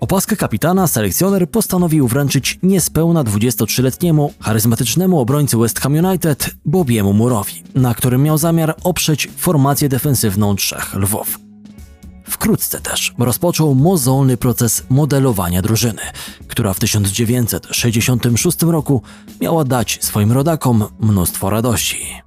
Opaskę 0.00 0.36
kapitana 0.36 0.86
selekcjoner 0.86 1.50
postanowił 1.50 2.08
wręczyć 2.08 2.58
niespełna 2.62 3.24
23-letniemu, 3.24 4.30
charyzmatycznemu 4.40 5.20
obrońcy 5.20 5.56
West 5.56 5.80
Ham 5.80 5.94
United 5.94 6.50
Bobiemu 6.64 7.12
Murowi, 7.12 7.62
na 7.74 7.94
którym 7.94 8.22
miał 8.22 8.38
zamiar 8.38 8.74
oprzeć 8.84 9.28
formację 9.36 9.88
defensywną 9.88 10.56
trzech 10.56 10.94
lwów. 10.94 11.49
Wkrótce 12.30 12.80
też 12.80 13.14
rozpoczął 13.18 13.74
mozolny 13.74 14.36
proces 14.36 14.82
modelowania 14.90 15.62
drużyny, 15.62 16.02
która 16.48 16.74
w 16.74 16.78
1966 16.78 18.62
roku 18.62 19.02
miała 19.40 19.64
dać 19.64 19.98
swoim 20.00 20.32
rodakom 20.32 20.84
mnóstwo 21.00 21.50
radości. 21.50 22.22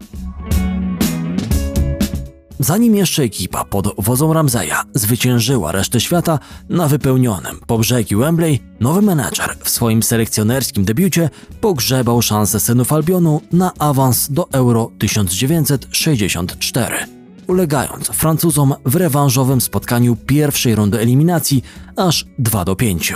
Zanim 2.60 2.95
jeszcze 2.95 3.24
ekipa 3.24 3.65
pod 3.65 3.88
wozą 3.98 4.33
Ramzeja 4.33 4.83
zwyciężyła 4.93 5.72
resztę 5.72 6.00
świata 6.00 6.39
na 6.69 6.88
wypełnionym 6.88 7.60
po 7.67 7.77
brzegi 7.77 8.15
Wembley, 8.15 8.60
nowy 8.79 9.01
menedżer 9.01 9.55
w 9.63 9.69
swoim 9.69 10.03
selekcjonerskim 10.03 10.86
debiucie 10.86 11.29
pogrzebał 11.62 12.22
szansę 12.22 12.60
synów 12.60 12.93
Albionu 12.93 13.41
na 13.51 13.72
awans 13.79 14.31
do 14.31 14.50
Euro 14.51 14.91
1964, 15.00 17.12
ulegając 17.48 18.08
Francuzom 18.08 18.74
w 18.86 18.96
rewanżowym 18.96 19.62
spotkaniu 19.62 20.16
pierwszej 20.16 20.76
rundy 20.76 21.00
eliminacji 21.00 21.64
aż 21.96 22.26
2 22.40 22.66
do 22.66 22.76
5. 22.76 23.14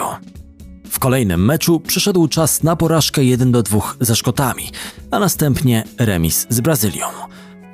W 0.90 1.00
kolejnym 1.00 1.46
meczu 1.46 1.80
przyszedł 1.80 2.28
czas 2.28 2.64
na 2.64 2.76
porażkę 2.76 3.24
1 3.24 3.52
do 3.52 3.64
2 3.64 3.80
ze 4.02 4.16
Szkotami, 4.16 4.70
a 5.12 5.20
następnie 5.20 5.84
remis 5.98 6.48
z 6.50 6.62
Brazylią. 6.62 7.06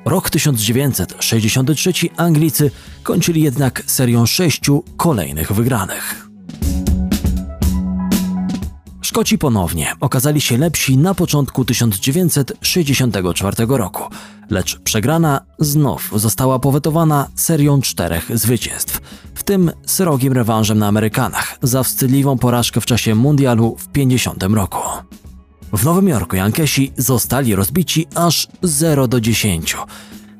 Rok 0.04 0.30
1963 0.30 1.92
Anglicy 2.16 2.70
kończyli 3.02 3.42
jednak 3.42 3.82
serią 3.86 4.26
sześciu 4.26 4.84
kolejnych 4.96 5.52
wygranych. 5.52 6.33
Szkoci 9.14 9.38
ponownie 9.38 9.92
okazali 10.00 10.40
się 10.40 10.58
lepsi 10.58 10.96
na 10.96 11.14
początku 11.14 11.64
1964 11.64 13.56
roku, 13.68 14.02
lecz 14.50 14.78
przegrana 14.78 15.40
znów 15.58 16.10
została 16.14 16.58
powetowana 16.58 17.28
serią 17.34 17.80
czterech 17.80 18.38
zwycięstw, 18.38 19.00
w 19.34 19.42
tym 19.42 19.70
srogim 19.86 20.32
rewanżem 20.32 20.78
na 20.78 20.86
Amerykanach 20.86 21.58
za 21.62 21.82
wstydliwą 21.82 22.38
porażkę 22.38 22.80
w 22.80 22.86
czasie 22.86 23.14
mundialu 23.14 23.76
w 23.78 23.88
50 23.88 24.42
roku. 24.42 24.78
W 25.72 25.84
Nowym 25.84 26.08
Jorku 26.08 26.36
Jankesi 26.36 26.92
zostali 26.96 27.54
rozbici 27.54 28.06
aż 28.14 28.48
0 28.62 29.08
do 29.08 29.20
10. 29.20 29.76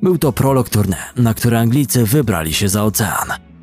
Był 0.02 0.18
to 0.18 0.32
prolog 0.32 0.68
tournée, 0.68 1.02
na 1.16 1.34
który 1.34 1.58
Anglicy 1.58 2.04
wybrali 2.04 2.54
się 2.54 2.68
za 2.68 2.84
ocean. 2.84 3.53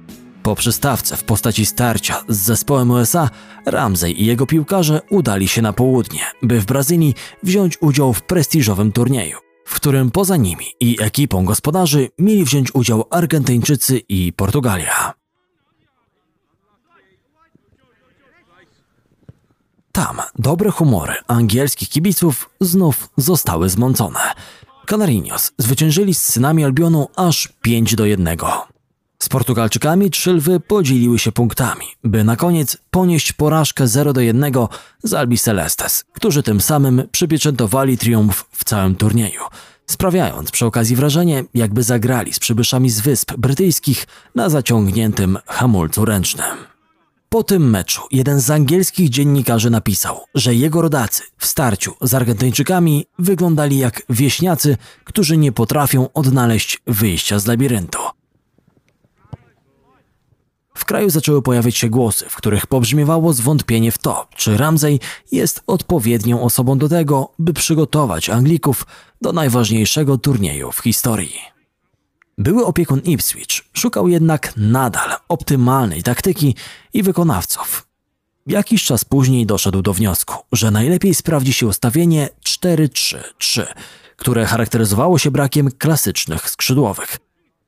Po 0.43 0.55
przystawce 0.55 1.17
w 1.17 1.23
postaci 1.23 1.65
starcia 1.65 2.23
z 2.27 2.37
zespołem 2.37 2.91
USA, 2.91 3.29
Ramsey 3.65 4.21
i 4.21 4.25
jego 4.25 4.45
piłkarze 4.45 5.01
udali 5.09 5.47
się 5.47 5.61
na 5.61 5.73
południe, 5.73 6.21
by 6.43 6.59
w 6.59 6.65
Brazylii 6.65 7.15
wziąć 7.43 7.81
udział 7.81 8.13
w 8.13 8.21
prestiżowym 8.21 8.91
turnieju, 8.91 9.37
w 9.65 9.75
którym 9.75 10.11
poza 10.11 10.37
nimi 10.37 10.65
i 10.79 10.97
ekipą 11.01 11.45
gospodarzy 11.45 12.09
mieli 12.19 12.43
wziąć 12.43 12.75
udział 12.75 13.05
Argentyńczycy 13.09 14.01
i 14.09 14.33
Portugalia. 14.33 15.13
Tam 19.91 20.21
dobre 20.39 20.71
humory 20.71 21.13
angielskich 21.27 21.89
kibiców 21.89 22.49
znów 22.61 23.09
zostały 23.17 23.69
zmącone. 23.69 24.19
Canarinos 24.85 25.51
zwyciężyli 25.57 26.13
z 26.13 26.21
synami 26.21 26.63
Albionu 26.65 27.07
aż 27.15 27.49
5 27.61 27.95
do 27.95 28.05
1. 28.05 28.37
Z 29.21 29.29
Portugalczykami 29.29 30.09
trzy 30.09 30.33
lwy 30.33 30.59
podzieliły 30.59 31.19
się 31.19 31.31
punktami, 31.31 31.85
by 32.03 32.23
na 32.23 32.35
koniec 32.35 32.77
ponieść 32.91 33.33
porażkę 33.33 33.87
0 33.87 34.13
do 34.13 34.21
1 34.21 34.53
z 35.03 35.13
Albi 35.13 35.37
Celestes, 35.37 36.05
którzy 36.13 36.43
tym 36.43 36.61
samym 36.61 37.03
przypieczętowali 37.11 37.97
triumf 37.97 38.45
w 38.51 38.63
całym 38.63 38.95
turnieju, 38.95 39.41
sprawiając 39.85 40.51
przy 40.51 40.65
okazji 40.65 40.95
wrażenie, 40.95 41.43
jakby 41.53 41.83
zagrali 41.83 42.33
z 42.33 42.39
przybyszami 42.39 42.89
z 42.89 43.01
Wysp 43.01 43.33
Brytyjskich 43.37 44.07
na 44.35 44.49
zaciągniętym 44.49 45.37
hamulcu 45.47 46.05
ręcznym. 46.05 46.57
Po 47.29 47.43
tym 47.43 47.69
meczu 47.69 48.01
jeden 48.11 48.39
z 48.39 48.49
angielskich 48.49 49.09
dziennikarzy 49.09 49.69
napisał, 49.69 50.19
że 50.35 50.55
jego 50.55 50.81
rodacy 50.81 51.23
w 51.37 51.45
starciu 51.45 51.93
z 52.01 52.13
Argentyńczykami 52.13 53.05
wyglądali 53.19 53.77
jak 53.77 54.01
wieśniacy, 54.09 54.77
którzy 55.03 55.37
nie 55.37 55.51
potrafią 55.51 56.13
odnaleźć 56.13 56.81
wyjścia 56.87 57.39
z 57.39 57.45
labiryntu. 57.45 57.99
W 60.73 60.85
kraju 60.85 61.09
zaczęły 61.09 61.41
pojawiać 61.41 61.77
się 61.77 61.89
głosy, 61.89 62.25
w 62.29 62.35
których 62.35 62.67
pobrzmiewało 62.67 63.33
zwątpienie 63.33 63.91
w 63.91 63.97
to, 63.97 64.27
czy 64.35 64.57
Ramsey 64.57 64.99
jest 65.31 65.63
odpowiednią 65.67 66.41
osobą 66.41 66.77
do 66.77 66.89
tego, 66.89 67.31
by 67.39 67.53
przygotować 67.53 68.29
Anglików 68.29 68.85
do 69.21 69.33
najważniejszego 69.33 70.17
turnieju 70.17 70.71
w 70.71 70.79
historii. 70.79 71.39
Były 72.37 72.65
opiekun 72.65 72.99
Ipswich 72.99 73.61
szukał 73.73 74.07
jednak 74.07 74.53
nadal 74.57 75.17
optymalnej 75.27 76.03
taktyki 76.03 76.55
i 76.93 77.03
wykonawców. 77.03 77.87
Jakiś 78.47 78.83
czas 78.83 79.05
później 79.05 79.45
doszedł 79.45 79.81
do 79.81 79.93
wniosku, 79.93 80.35
że 80.51 80.71
najlepiej 80.71 81.15
sprawdzi 81.15 81.53
się 81.53 81.67
ustawienie 81.67 82.29
4-3-3, 82.45 83.65
które 84.15 84.45
charakteryzowało 84.45 85.19
się 85.19 85.31
brakiem 85.31 85.71
klasycznych 85.77 86.49
skrzydłowych. 86.49 87.17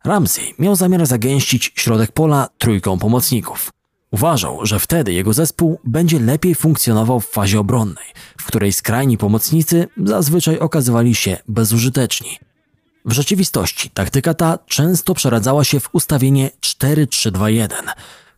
Ramsey 0.05 0.53
miał 0.59 0.75
zamiar 0.75 1.05
zagęścić 1.05 1.71
środek 1.75 2.11
pola 2.11 2.49
trójką 2.57 2.99
pomocników. 2.99 3.71
Uważał, 4.11 4.65
że 4.65 4.79
wtedy 4.79 5.13
jego 5.13 5.33
zespół 5.33 5.79
będzie 5.83 6.19
lepiej 6.19 6.55
funkcjonował 6.55 7.19
w 7.19 7.27
fazie 7.29 7.59
obronnej, 7.59 8.05
w 8.37 8.45
której 8.45 8.73
skrajni 8.73 9.17
pomocnicy 9.17 9.87
zazwyczaj 10.03 10.59
okazywali 10.59 11.15
się 11.15 11.37
bezużyteczni. 11.47 12.39
W 13.05 13.11
rzeczywistości 13.11 13.89
taktyka 13.89 14.33
ta 14.33 14.59
często 14.67 15.13
przeradzała 15.13 15.63
się 15.63 15.79
w 15.79 15.89
ustawienie 15.91 16.49
4-3-2-1. 16.61 17.69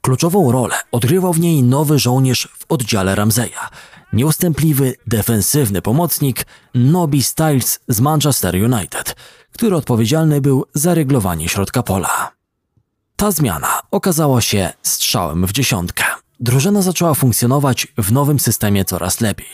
Kluczową 0.02 0.52
rolę 0.52 0.76
odgrywał 0.92 1.34
w 1.34 1.40
niej 1.40 1.64
nowy 1.64 2.00
żołnierz 2.00 2.50
w 2.60 2.66
oddziale 2.70 3.16
Ramseya, 3.16 3.70
nieustępliwy, 4.14 4.96
defensywny 5.08 5.82
pomocnik 5.82 6.46
Nobby 6.74 7.24
Styles 7.24 7.80
z 7.88 8.00
Manchester 8.02 8.56
United, 8.56 9.16
który 9.56 9.76
odpowiedzialny 9.76 10.42
był 10.42 10.66
za 10.74 10.94
ryglowanie 10.94 11.50
środka 11.50 11.84
pola. 11.84 12.32
Ta 13.16 13.32
zmiana 13.32 13.82
okazała 13.92 14.42
się 14.42 14.74
strzałem 14.84 15.46
w 15.46 15.52
dziesiątkę. 15.52 16.04
Drużyna 16.40 16.82
zaczęła 16.82 17.14
funkcjonować 17.14 17.88
w 17.98 18.12
nowym 18.12 18.40
systemie 18.40 18.86
coraz 18.86 19.22
lepiej, 19.22 19.48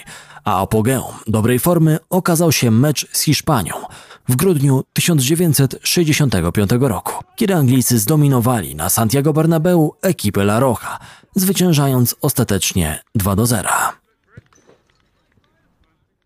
a 0.44 0.62
apogeum 0.62 1.16
dobrej 1.28 1.60
formy 1.60 2.00
okazał 2.10 2.52
się 2.52 2.72
mecz 2.72 3.08
z 3.12 3.22
Hiszpanią 3.22 3.74
w 4.30 4.36
grudniu 4.36 4.84
1965 4.94 6.70
roku, 6.80 7.24
kiedy 7.36 7.56
Anglicy 7.56 8.00
zdominowali 8.00 8.76
na 8.76 8.90
Santiago 8.90 9.34
Bernabeu 9.34 9.96
ekipę 10.02 10.42
La 10.42 10.60
Roja, 10.60 11.00
zwyciężając 11.36 12.16
ostatecznie 12.22 13.00
2 13.16 13.36
do 13.36 13.46
0. 13.46 13.70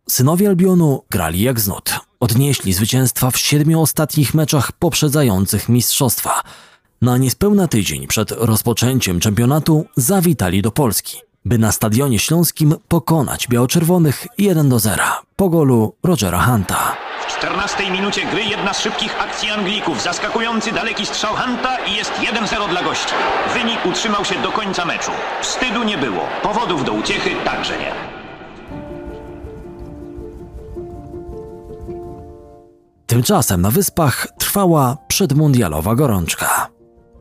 Synowie 0.09 0.49
Albionu 0.49 1.03
grali 1.09 1.41
jak 1.41 1.59
z 1.59 1.67
nut. 1.67 1.99
Odnieśli 2.19 2.73
zwycięstwa 2.73 3.31
w 3.31 3.37
siedmiu 3.37 3.81
ostatnich 3.81 4.33
meczach 4.33 4.71
poprzedzających 4.71 5.69
mistrzostwa. 5.69 6.41
Na 7.01 7.17
niespełna 7.17 7.67
tydzień 7.67 8.07
przed 8.07 8.31
rozpoczęciem 8.31 9.19
czempionatu 9.19 9.85
zawitali 9.95 10.61
do 10.61 10.71
Polski, 10.71 11.17
by 11.45 11.57
na 11.57 11.71
Stadionie 11.71 12.19
Śląskim 12.19 12.75
pokonać 12.87 13.47
biało-czerwonych 13.47 14.27
1 14.37 14.69
do 14.69 14.79
0 14.79 15.03
po 15.35 15.49
golu 15.49 15.95
Rogera 16.03 16.41
Hunta. 16.41 16.95
W 17.27 17.37
14 17.37 17.91
minucie 17.91 18.25
gry 18.25 18.43
jedna 18.43 18.73
z 18.73 18.79
szybkich 18.79 19.21
akcji 19.21 19.49
Anglików. 19.49 20.03
Zaskakujący 20.03 20.71
daleki 20.71 21.05
strzał 21.05 21.35
Hunta 21.35 21.77
i 21.85 21.95
jest 21.95 22.11
1-0 22.11 22.69
dla 22.69 22.83
gości. 22.83 23.13
Wynik 23.53 23.85
utrzymał 23.85 24.25
się 24.25 24.41
do 24.41 24.51
końca 24.51 24.85
meczu. 24.85 25.11
Wstydu 25.41 25.83
nie 25.83 25.97
było. 25.97 26.21
Powodów 26.43 26.85
do 26.85 26.93
uciechy 26.93 27.29
także 27.45 27.77
nie. 27.77 28.14
Tymczasem 33.07 33.61
na 33.61 33.71
wyspach 33.71 34.27
trwała 34.39 34.97
przedmundialowa 35.07 35.95
gorączka. 35.95 36.67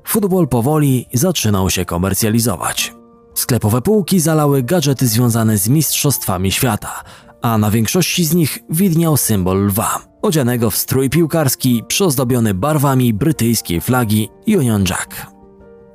Futbol 0.06 0.48
powoli 0.48 1.06
zaczynał 1.12 1.70
się 1.70 1.84
komercjalizować. 1.84 2.94
Sklepowe 3.34 3.82
półki 3.82 4.20
zalały 4.20 4.62
gadżety 4.62 5.06
związane 5.06 5.58
z 5.58 5.68
mistrzostwami 5.68 6.52
świata, 6.52 7.02
a 7.42 7.58
na 7.58 7.70
większości 7.70 8.24
z 8.24 8.34
nich 8.34 8.58
widniał 8.70 9.16
symbol 9.16 9.66
lwa, 9.66 9.98
odzianego 10.22 10.70
w 10.70 10.76
strój 10.76 11.10
piłkarski 11.10 11.82
przyozdobiony 11.88 12.54
barwami 12.54 13.14
brytyjskiej 13.14 13.80
flagi 13.80 14.28
Union 14.46 14.84
Jack. 14.88 15.26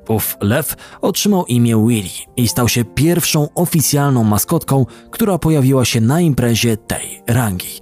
Ów 0.08 0.36
lew 0.40 0.76
otrzymał 1.00 1.46
imię 1.46 1.84
Willy 1.88 2.10
i 2.36 2.48
stał 2.48 2.68
się 2.68 2.84
pierwszą 2.84 3.48
oficjalną 3.54 4.24
maskotką, 4.24 4.86
która 5.10 5.38
pojawiła 5.38 5.84
się 5.84 6.00
na 6.00 6.20
imprezie 6.20 6.76
tej 6.76 7.22
rangi. 7.26 7.80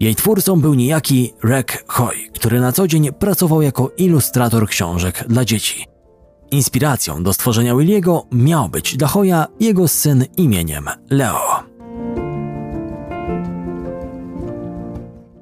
Jej 0.00 0.14
twórcą 0.14 0.60
był 0.60 0.74
niejaki 0.74 1.32
Rek 1.42 1.84
Hoy, 1.88 2.16
który 2.34 2.60
na 2.60 2.72
co 2.72 2.88
dzień 2.88 3.12
pracował 3.12 3.62
jako 3.62 3.90
ilustrator 3.96 4.68
książek 4.68 5.24
dla 5.28 5.44
dzieci. 5.44 5.86
Inspiracją 6.50 7.22
do 7.22 7.32
stworzenia 7.32 7.76
Williego 7.76 8.26
miał 8.32 8.68
być 8.68 8.96
dla 8.96 9.08
Hoya 9.08 9.46
jego 9.60 9.88
syn 9.88 10.24
imieniem 10.36 10.88
Leo. 11.10 11.64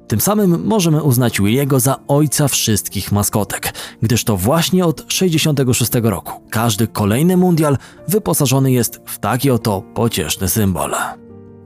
Tym 0.07 0.21
samym 0.21 0.65
możemy 0.65 1.03
uznać 1.03 1.41
Williego 1.41 1.79
za 1.79 1.99
ojca 2.07 2.47
wszystkich 2.47 3.11
maskotek, 3.11 3.73
gdyż 4.01 4.23
to 4.23 4.37
właśnie 4.37 4.85
od 4.85 5.05
66 5.07 5.91
roku 6.03 6.41
każdy 6.49 6.87
kolejny 6.87 7.37
mundial 7.37 7.77
wyposażony 8.07 8.71
jest 8.71 9.01
w 9.05 9.19
taki 9.19 9.51
oto 9.51 9.81
pocieszny 9.81 10.49
symbol. 10.49 10.95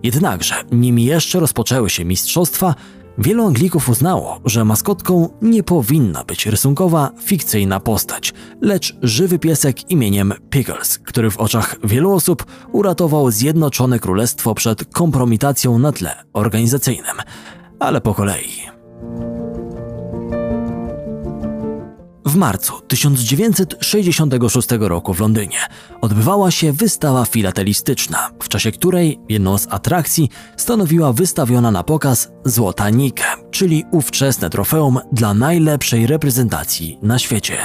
Jednakże, 0.03 0.56
nim 0.72 1.00
jeszcze 1.00 1.39
rozpoczęły 1.39 1.89
się 1.89 2.06
mistrzostwa, 2.06 2.75
wielu 3.18 3.48
Anglików 3.48 3.89
uznało, 3.89 4.39
że 4.46 4.65
maskotką 4.65 5.29
nie 5.41 5.63
powinna 5.63 6.24
być 6.24 6.46
rysunkowa, 6.46 7.12
fikcyjna 7.24 7.79
postać, 7.79 8.34
lecz 8.62 8.96
żywy 9.01 9.39
piesek 9.39 9.91
imieniem 9.91 10.34
Pickles, 10.50 11.00
który 11.00 11.32
w 11.32 11.38
oczach 11.38 11.75
wielu 11.84 12.12
osób 12.12 12.46
uratował 12.72 13.32
Zjednoczone 13.32 14.00
Królestwo 14.00 14.56
przed 14.56 14.86
kompromitacją 14.86 15.79
na 15.79 15.91
tle 15.91 16.24
organizacyjnym– 16.34 17.15
ale 17.79 18.01
po 18.01 18.13
kolei. 18.13 18.70
W 22.29 22.36
marcu 22.36 22.81
1966 22.88 24.67
roku 24.79 25.13
w 25.13 25.19
Londynie 25.19 25.57
odbywała 26.01 26.51
się 26.51 26.71
wystawa 26.71 27.25
filatelistyczna, 27.25 28.29
w 28.43 28.50
czasie 28.50 28.71
której 28.71 29.19
jedną 29.29 29.57
z 29.57 29.67
atrakcji 29.67 30.29
stanowiła 30.57 31.13
wystawiona 31.13 31.71
na 31.71 31.83
pokaz 31.83 32.31
Złota 32.45 32.89
Nike, 32.89 33.25
czyli 33.51 33.86
ówczesne 33.91 34.50
trofeum 34.50 35.00
dla 35.12 35.33
najlepszej 35.33 36.07
reprezentacji 36.07 36.98
na 37.01 37.19
świecie. 37.19 37.57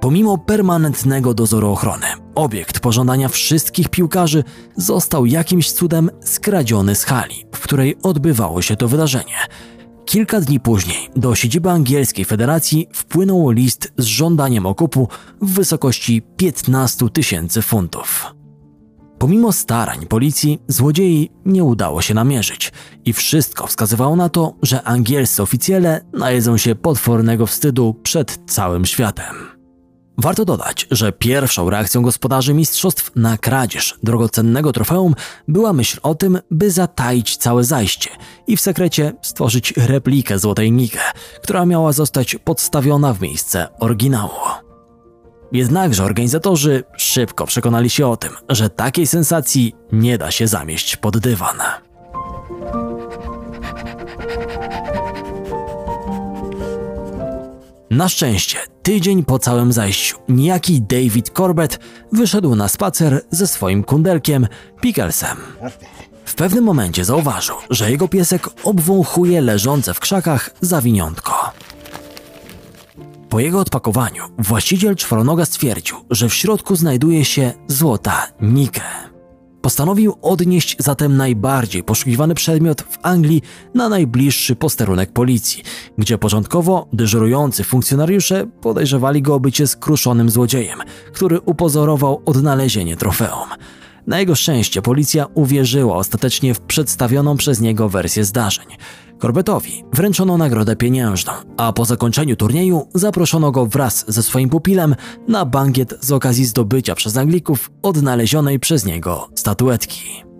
Pomimo 0.00 0.38
permanentnego 0.38 1.34
dozoru 1.34 1.72
ochrony, 1.72 2.06
obiekt 2.34 2.80
pożądania 2.80 3.28
wszystkich 3.28 3.88
piłkarzy 3.88 4.44
został 4.76 5.26
jakimś 5.26 5.72
cudem 5.72 6.10
skradziony 6.24 6.94
z 6.94 7.04
hali, 7.04 7.46
w 7.54 7.60
której 7.60 7.96
odbywało 8.02 8.62
się 8.62 8.76
to 8.76 8.88
wydarzenie. 8.88 9.36
Kilka 10.10 10.40
dni 10.40 10.60
później 10.60 11.08
do 11.16 11.34
siedziby 11.34 11.70
angielskiej 11.70 12.24
federacji 12.24 12.88
wpłynął 12.92 13.50
list 13.50 13.92
z 13.98 14.04
żądaniem 14.04 14.66
okupu 14.66 15.08
w 15.42 15.54
wysokości 15.54 16.22
15 16.36 17.08
tysięcy 17.08 17.62
funtów. 17.62 18.26
Pomimo 19.18 19.52
starań 19.52 20.06
policji, 20.06 20.58
złodziei 20.68 21.30
nie 21.46 21.64
udało 21.64 22.02
się 22.02 22.14
namierzyć 22.14 22.72
i 23.04 23.12
wszystko 23.12 23.66
wskazywało 23.66 24.16
na 24.16 24.28
to, 24.28 24.54
że 24.62 24.82
angielscy 24.82 25.42
oficjele 25.42 26.00
najedzą 26.12 26.56
się 26.56 26.74
potwornego 26.74 27.46
wstydu 27.46 27.94
przed 28.02 28.38
całym 28.46 28.86
światem. 28.86 29.59
Warto 30.20 30.44
dodać, 30.44 30.86
że 30.90 31.12
pierwszą 31.12 31.70
reakcją 31.70 32.02
gospodarzy 32.02 32.54
mistrzostw 32.54 33.10
na 33.16 33.38
kradzież 33.38 33.98
drogocennego 34.02 34.72
trofeum 34.72 35.14
była 35.48 35.72
myśl 35.72 35.98
o 36.02 36.14
tym, 36.14 36.38
by 36.50 36.70
zataić 36.70 37.36
całe 37.36 37.64
zajście 37.64 38.10
i 38.46 38.56
w 38.56 38.60
sekrecie 38.60 39.12
stworzyć 39.22 39.72
replikę 39.76 40.38
Złotej 40.38 40.72
Nike, 40.72 41.00
która 41.42 41.66
miała 41.66 41.92
zostać 41.92 42.36
podstawiona 42.44 43.12
w 43.12 43.20
miejsce 43.20 43.68
oryginału. 43.78 44.30
Jednakże 45.52 46.04
organizatorzy 46.04 46.82
szybko 46.96 47.46
przekonali 47.46 47.90
się 47.90 48.06
o 48.06 48.16
tym, 48.16 48.32
że 48.48 48.70
takiej 48.70 49.06
sensacji 49.06 49.74
nie 49.92 50.18
da 50.18 50.30
się 50.30 50.48
zamieść 50.48 50.96
pod 50.96 51.18
dywan. 51.18 51.56
Na 57.90 58.08
szczęście, 58.08 58.58
tydzień 58.82 59.24
po 59.24 59.38
całym 59.38 59.72
zajściu, 59.72 60.18
niejaki 60.28 60.82
David 60.82 61.30
Corbett 61.30 61.80
wyszedł 62.12 62.54
na 62.54 62.68
spacer 62.68 63.22
ze 63.30 63.46
swoim 63.46 63.84
kundelkiem 63.84 64.46
Picklesem. 64.80 65.36
W 66.24 66.34
pewnym 66.34 66.64
momencie 66.64 67.04
zauważył, 67.04 67.56
że 67.70 67.90
jego 67.90 68.08
piesek 68.08 68.48
obwąchuje 68.64 69.40
leżące 69.40 69.94
w 69.94 70.00
krzakach 70.00 70.50
zawiniątko. 70.60 71.52
Po 73.28 73.40
jego 73.40 73.60
odpakowaniu 73.60 74.24
właściciel 74.38 74.96
czworonoga 74.96 75.44
stwierdził, 75.44 75.96
że 76.10 76.28
w 76.28 76.34
środku 76.34 76.76
znajduje 76.76 77.24
się 77.24 77.52
złota 77.68 78.26
Nike. 78.40 79.09
Postanowił 79.62 80.16
odnieść 80.22 80.76
zatem 80.78 81.16
najbardziej 81.16 81.84
poszukiwany 81.84 82.34
przedmiot 82.34 82.82
w 82.82 82.98
Anglii 83.02 83.42
na 83.74 83.88
najbliższy 83.88 84.56
posterunek 84.56 85.12
policji, 85.12 85.62
gdzie 85.98 86.18
początkowo 86.18 86.88
dyżurujący 86.92 87.64
funkcjonariusze 87.64 88.46
podejrzewali 88.60 89.22
go 89.22 89.34
o 89.34 89.40
bycie 89.40 89.66
skruszonym 89.66 90.30
złodziejem, 90.30 90.78
który 91.12 91.40
upozorował 91.40 92.22
odnalezienie 92.26 92.96
trofeum. 92.96 93.48
Na 94.06 94.20
jego 94.20 94.34
szczęście 94.34 94.82
policja 94.82 95.26
uwierzyła 95.34 95.96
ostatecznie 95.96 96.54
w 96.54 96.60
przedstawioną 96.60 97.36
przez 97.36 97.60
niego 97.60 97.88
wersję 97.88 98.24
zdarzeń. 98.24 98.66
Corbettowi 99.20 99.84
wręczono 99.92 100.38
nagrodę 100.38 100.76
pieniężną, 100.76 101.32
a 101.56 101.72
po 101.72 101.84
zakończeniu 101.84 102.36
turnieju 102.36 102.88
zaproszono 102.94 103.50
go 103.50 103.66
wraz 103.66 104.04
ze 104.08 104.22
swoim 104.22 104.48
pupilem 104.48 104.96
na 105.28 105.44
bankiet 105.44 105.94
z 106.00 106.12
okazji 106.12 106.44
zdobycia 106.44 106.94
przez 106.94 107.16
Anglików 107.16 107.70
odnalezionej 107.82 108.60
przez 108.60 108.84
niego 108.84 109.28
statuetki. 109.34 110.30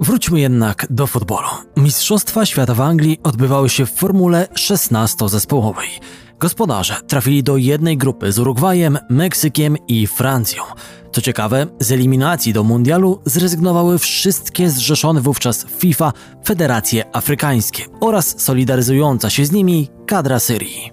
Wróćmy 0.00 0.40
jednak 0.40 0.86
do 0.90 1.06
futbolu. 1.06 1.48
Mistrzostwa 1.76 2.46
świata 2.46 2.74
w 2.74 2.80
Anglii 2.80 3.20
odbywały 3.22 3.68
się 3.68 3.86
w 3.86 3.92
formule 3.92 4.48
16-zespołowej. 4.54 6.00
Gospodarze 6.38 6.96
trafili 7.06 7.42
do 7.42 7.56
jednej 7.56 7.96
grupy 7.96 8.32
z 8.32 8.38
Urugwajem, 8.38 8.98
Meksykiem 9.10 9.76
i 9.88 10.06
Francją. 10.06 10.62
Co 11.12 11.20
ciekawe, 11.20 11.66
z 11.80 11.92
eliminacji 11.92 12.52
do 12.52 12.64
mundialu 12.64 13.20
zrezygnowały 13.24 13.98
wszystkie 13.98 14.70
zrzeszone 14.70 15.20
wówczas 15.20 15.66
FIFA 15.78 16.12
federacje 16.44 17.16
afrykańskie 17.16 17.84
oraz 18.00 18.40
solidaryzująca 18.40 19.30
się 19.30 19.46
z 19.46 19.52
nimi 19.52 19.88
kadra 20.06 20.38
Syrii. 20.38 20.92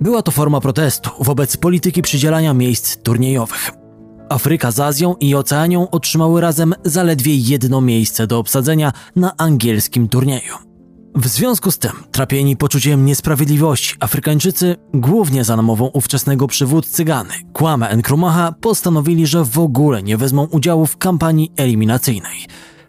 Była 0.00 0.22
to 0.22 0.30
forma 0.30 0.60
protestu 0.60 1.10
wobec 1.20 1.56
polityki 1.56 2.02
przydzielania 2.02 2.54
miejsc 2.54 2.96
turniejowych. 2.96 3.70
Afryka 4.28 4.70
z 4.70 4.80
Azją 4.80 5.14
i 5.20 5.34
Oceanią 5.34 5.90
otrzymały 5.90 6.40
razem 6.40 6.74
zaledwie 6.84 7.36
jedno 7.36 7.80
miejsce 7.80 8.26
do 8.26 8.38
obsadzenia 8.38 8.92
na 9.16 9.36
angielskim 9.36 10.08
turnieju. 10.08 10.67
W 11.18 11.26
związku 11.26 11.70
z 11.70 11.78
tym, 11.78 11.92
trapieni 12.12 12.56
poczuciem 12.56 13.06
niesprawiedliwości, 13.06 13.94
Afrykańczycy, 14.00 14.76
głównie 14.94 15.44
za 15.44 15.56
namową 15.56 15.86
ówczesnego 15.86 16.46
przywódcy 16.46 17.04
Gany, 17.04 17.34
Kwame 17.52 17.96
Nkrumah, 17.96 18.58
postanowili, 18.60 19.26
że 19.26 19.44
w 19.44 19.58
ogóle 19.58 20.02
nie 20.02 20.16
wezmą 20.16 20.44
udziału 20.44 20.86
w 20.86 20.96
kampanii 20.96 21.52
eliminacyjnej. 21.56 22.46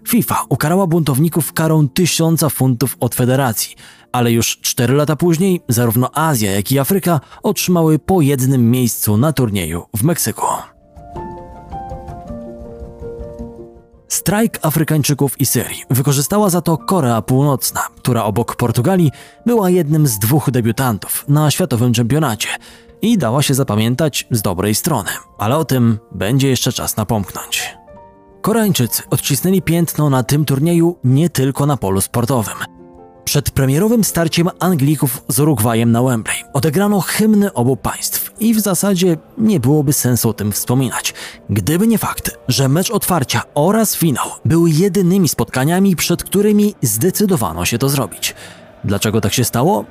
FIFA 0.08 0.44
ukarała 0.50 0.88
buntowników 0.88 1.54
karą 1.54 1.90
tysiąca 1.90 2.50
funtów 2.50 2.98
od 3.00 3.16
federacji, 3.16 3.76
ale 4.12 4.32
już 4.32 4.58
cztery 4.62 4.94
lata 4.94 5.16
później 5.16 5.62
zarówno 5.70 6.18
Azja, 6.18 6.52
jak 6.52 6.72
i 6.72 6.80
Afryka 6.80 7.20
otrzymały 7.44 8.00
po 8.00 8.22
jednym 8.22 8.72
miejscu 8.72 9.18
na 9.18 9.34
turnieju 9.34 9.86
w 9.98 10.04
Meksyku. 10.04 10.46
Strajk 14.10 14.60
Afrykańczyków 14.62 15.42
i 15.42 15.46
Syrii 15.46 15.84
wykorzystała 15.90 16.50
za 16.50 16.62
to 16.62 16.78
Korea 16.78 17.22
Północna, 17.22 17.82
która 17.98 18.24
obok 18.24 18.56
Portugalii 18.56 19.12
była 19.46 19.70
jednym 19.70 20.08
z 20.08 20.20
dwóch 20.20 20.52
debiutantów 20.52 21.26
na 21.28 21.52
światowym 21.52 21.94
czempionacie 21.94 22.50
i 23.02 23.18
dała 23.18 23.42
się 23.42 23.54
zapamiętać 23.54 24.28
z 24.32 24.42
dobrej 24.42 24.76
strony, 24.76 25.10
ale 25.38 25.58
o 25.58 25.66
tym 25.66 26.00
będzie 26.12 26.50
jeszcze 26.50 26.72
czas 26.72 26.98
napomknąć. 26.98 27.78
Koreańczycy 28.42 29.04
odcisnęli 29.10 29.62
piętno 29.62 30.10
na 30.10 30.24
tym 30.24 30.46
turnieju 30.46 30.98
nie 31.04 31.30
tylko 31.30 31.66
na 31.66 31.78
polu 31.78 32.02
sportowym. 32.02 32.79
Przed 33.30 33.52
premierowym 33.52 34.04
starciem 34.04 34.50
Anglików 34.60 35.24
z 35.28 35.40
Urugwajem 35.40 35.92
na 35.92 36.04
Wembley 36.04 36.36
odegrano 36.54 37.02
hymny 37.02 37.54
obu 37.54 37.78
państw 37.78 38.34
i 38.40 38.54
w 38.54 38.60
zasadzie 38.60 39.18
nie 39.38 39.60
byłoby 39.60 39.94
sensu 39.94 40.30
o 40.30 40.34
tym 40.34 40.52
wspominać, 40.52 41.14
gdyby 41.50 41.88
nie 41.88 41.98
fakt, 41.98 42.38
że 42.48 42.70
mecz 42.70 42.92
otwarcia 42.92 43.42
oraz 43.56 43.96
finał 43.96 44.26
były 44.46 44.70
jedynymi 44.70 45.30
spotkaniami, 45.30 45.96
przed 45.96 46.24
którymi 46.24 46.76
zdecydowano 46.82 47.66
się 47.66 47.78
to 47.78 47.90
zrobić. 47.90 48.36
Dlaczego 48.84 49.22
tak 49.22 49.34
się 49.34 49.44
stało? 49.44 49.86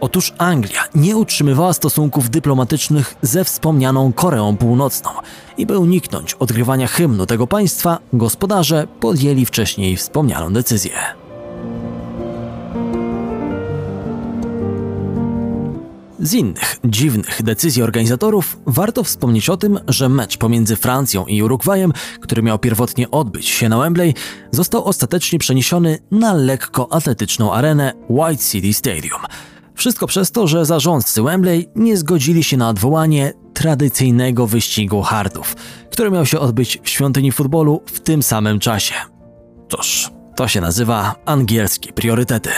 Otóż 0.00 0.32
Anglia 0.38 0.84
nie 0.94 1.16
utrzymywała 1.16 1.72
stosunków 1.72 2.30
dyplomatycznych 2.30 3.14
ze 3.22 3.44
wspomnianą 3.44 4.12
Koreą 4.12 4.56
Północną 4.56 5.10
i 5.58 5.66
by 5.66 5.78
uniknąć 5.78 6.34
odgrywania 6.34 6.86
hymnu 6.86 7.26
tego 7.26 7.46
państwa, 7.46 7.98
gospodarze 8.12 8.86
podjęli 9.00 9.44
wcześniej 9.44 9.96
wspomnianą 9.96 10.52
decyzję. 10.52 11.21
Z 16.22 16.34
innych 16.34 16.76
dziwnych 16.84 17.42
decyzji 17.42 17.82
organizatorów 17.82 18.58
warto 18.66 19.04
wspomnieć 19.04 19.50
o 19.50 19.56
tym, 19.56 19.80
że 19.88 20.08
mecz 20.08 20.36
pomiędzy 20.36 20.76
Francją 20.76 21.26
i 21.26 21.42
Urugwajem, 21.42 21.92
który 22.20 22.42
miał 22.42 22.58
pierwotnie 22.58 23.10
odbyć 23.10 23.48
się 23.48 23.68
na 23.68 23.78
Wembley, 23.78 24.14
został 24.50 24.84
ostatecznie 24.84 25.38
przeniesiony 25.38 25.98
na 26.10 26.32
lekkoatletyczną 26.32 27.52
arenę 27.52 27.92
White 28.08 28.42
City 28.42 28.72
Stadium. 28.72 29.20
Wszystko 29.74 30.06
przez 30.06 30.32
to, 30.32 30.46
że 30.46 30.64
zarządcy 30.64 31.22
Wembley 31.22 31.68
nie 31.76 31.96
zgodzili 31.96 32.44
się 32.44 32.56
na 32.56 32.68
odwołanie 32.68 33.32
tradycyjnego 33.54 34.46
wyścigu 34.46 35.02
hardów, 35.02 35.56
który 35.90 36.10
miał 36.10 36.26
się 36.26 36.40
odbyć 36.40 36.80
w 36.82 36.88
świątyni 36.88 37.32
futbolu 37.32 37.82
w 37.86 38.00
tym 38.00 38.22
samym 38.22 38.58
czasie. 38.58 38.94
Cóż, 39.68 40.10
to 40.36 40.48
się 40.48 40.60
nazywa 40.60 41.14
angielskie 41.26 41.92
priorytety. 41.92 42.50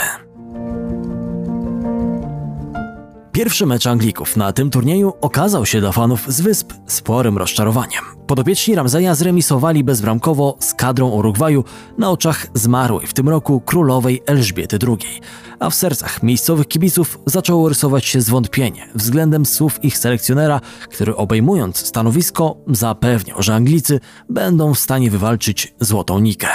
Pierwszy 3.34 3.66
mecz 3.66 3.86
Anglików 3.86 4.36
na 4.36 4.52
tym 4.52 4.70
turnieju 4.70 5.12
okazał 5.20 5.66
się 5.66 5.80
dla 5.80 5.92
fanów 5.92 6.32
z 6.32 6.40
Wysp 6.40 6.72
sporym 6.86 7.38
rozczarowaniem. 7.38 8.04
Podopieczni 8.26 8.74
Ramzeja 8.74 9.14
zremisowali 9.14 9.84
bezbramkowo 9.84 10.56
z 10.60 10.74
kadrą 10.74 11.08
Urugwaju 11.08 11.64
na 11.98 12.10
oczach 12.10 12.46
zmarłej 12.54 13.06
w 13.06 13.12
tym 13.12 13.28
roku 13.28 13.60
królowej 13.60 14.22
Elżbiety 14.26 14.78
II, 14.88 15.20
a 15.58 15.70
w 15.70 15.74
sercach 15.74 16.22
miejscowych 16.22 16.68
kibiców 16.68 17.18
zaczęło 17.26 17.68
rysować 17.68 18.04
się 18.06 18.20
zwątpienie 18.20 18.88
względem 18.94 19.46
słów 19.46 19.84
ich 19.84 19.98
selekcjonera, 19.98 20.60
który 20.90 21.16
obejmując 21.16 21.86
stanowisko 21.86 22.56
zapewniał, 22.66 23.42
że 23.42 23.54
Anglicy 23.54 24.00
będą 24.28 24.74
w 24.74 24.78
stanie 24.78 25.10
wywalczyć 25.10 25.74
złotą 25.80 26.18
nikę. 26.18 26.48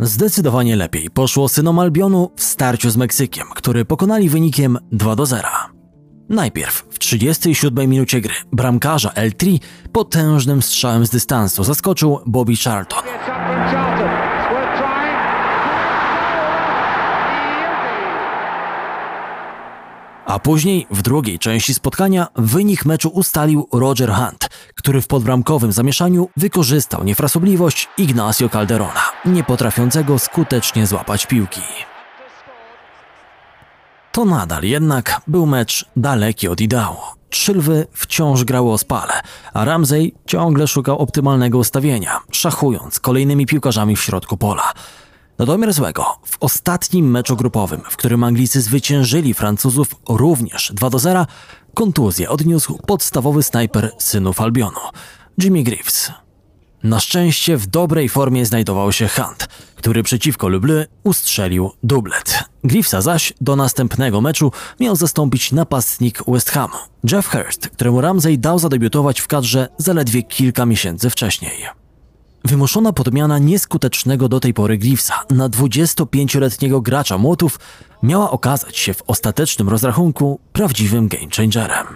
Zdecydowanie 0.00 0.76
lepiej 0.76 1.10
poszło 1.10 1.48
synom 1.48 1.78
Albionu 1.78 2.30
w 2.36 2.42
starciu 2.42 2.90
z 2.90 2.96
Meksykiem, 2.96 3.46
który 3.54 3.84
pokonali 3.84 4.28
wynikiem 4.28 4.78
2 4.92 5.16
do 5.16 5.26
0. 5.26 5.48
Najpierw 6.28 6.86
w 6.90 6.98
37 6.98 7.90
minucie 7.90 8.20
gry 8.20 8.34
bramkarza 8.52 9.08
L3 9.08 9.58
potężnym 9.92 10.62
strzałem 10.62 11.06
z 11.06 11.10
dystansu 11.10 11.64
zaskoczył 11.64 12.18
Bobby 12.26 12.56
Charlton. 12.56 13.04
A 20.26 20.38
później, 20.38 20.86
w 20.90 21.02
drugiej 21.02 21.38
części 21.38 21.74
spotkania, 21.74 22.26
wynik 22.36 22.84
meczu 22.84 23.08
ustalił 23.08 23.68
Roger 23.72 24.12
Hunt, 24.12 24.48
który 24.74 25.00
w 25.00 25.06
podbramkowym 25.06 25.72
zamieszaniu 25.72 26.28
wykorzystał 26.36 27.04
niefrasobliwość 27.04 27.88
Ignacio 27.98 28.48
Calderona, 28.48 29.02
nie 29.24 29.44
potrafiącego 29.44 30.18
skutecznie 30.18 30.86
złapać 30.86 31.26
piłki. 31.26 31.60
To 34.12 34.24
nadal 34.24 34.62
jednak 34.62 35.20
był 35.26 35.46
mecz 35.46 35.86
daleki 35.96 36.48
od 36.48 36.60
ideału. 36.60 36.98
Trzy 37.30 37.54
lwy 37.54 37.86
wciąż 37.92 38.44
grały 38.44 38.72
o 38.72 38.78
spale, 38.78 39.12
a 39.54 39.64
Ramsey 39.64 40.14
ciągle 40.26 40.68
szukał 40.68 40.98
optymalnego 40.98 41.58
ustawienia, 41.58 42.20
szachując 42.30 43.00
kolejnymi 43.00 43.46
piłkarzami 43.46 43.96
w 43.96 44.02
środku 44.02 44.36
pola. 44.36 44.72
Na 45.38 45.46
domiar 45.46 45.72
złego, 45.72 46.04
w 46.24 46.36
ostatnim 46.40 47.10
meczu 47.10 47.36
grupowym, 47.36 47.80
w 47.90 47.96
którym 47.96 48.24
Anglicy 48.24 48.60
zwyciężyli 48.60 49.34
Francuzów 49.34 49.94
również 50.08 50.72
2 50.74 50.90
do 50.90 50.98
0, 50.98 51.26
kontuzję 51.74 52.30
odniósł 52.30 52.78
podstawowy 52.86 53.42
snajper 53.42 53.92
synów 53.98 54.40
Albionu, 54.40 54.80
Jimmy 55.42 55.62
Greaves. 55.62 56.12
Na 56.82 57.00
szczęście 57.00 57.56
w 57.56 57.66
dobrej 57.66 58.08
formie 58.08 58.46
znajdował 58.46 58.92
się 58.92 59.08
Hunt, 59.08 59.48
który 59.74 60.02
przeciwko 60.02 60.48
Luble 60.48 60.86
ustrzelił 61.04 61.70
dublet. 61.82 62.44
Greavesa 62.64 63.00
zaś 63.00 63.32
do 63.40 63.56
następnego 63.56 64.20
meczu 64.20 64.52
miał 64.80 64.96
zastąpić 64.96 65.52
napastnik 65.52 66.22
West 66.28 66.50
Hamu, 66.50 66.76
Jeff 67.12 67.28
Hurst, 67.28 67.68
któremu 67.68 68.00
Ramsey 68.00 68.38
dał 68.38 68.58
zadebiutować 68.58 69.20
w 69.20 69.26
kadrze 69.26 69.68
zaledwie 69.78 70.22
kilka 70.22 70.66
miesięcy 70.66 71.10
wcześniej. 71.10 71.85
Wymuszona 72.46 72.92
podmiana 72.92 73.38
nieskutecznego 73.38 74.28
do 74.28 74.40
tej 74.40 74.54
pory 74.54 74.78
Greavesa 74.78 75.14
na 75.30 75.48
25-letniego 75.48 76.80
gracza 76.80 77.18
młotów 77.18 77.58
miała 78.02 78.30
okazać 78.30 78.78
się 78.78 78.94
w 78.94 79.02
ostatecznym 79.06 79.68
rozrachunku 79.68 80.40
prawdziwym 80.52 81.08
game 81.08 81.26
changerem. 81.36 81.86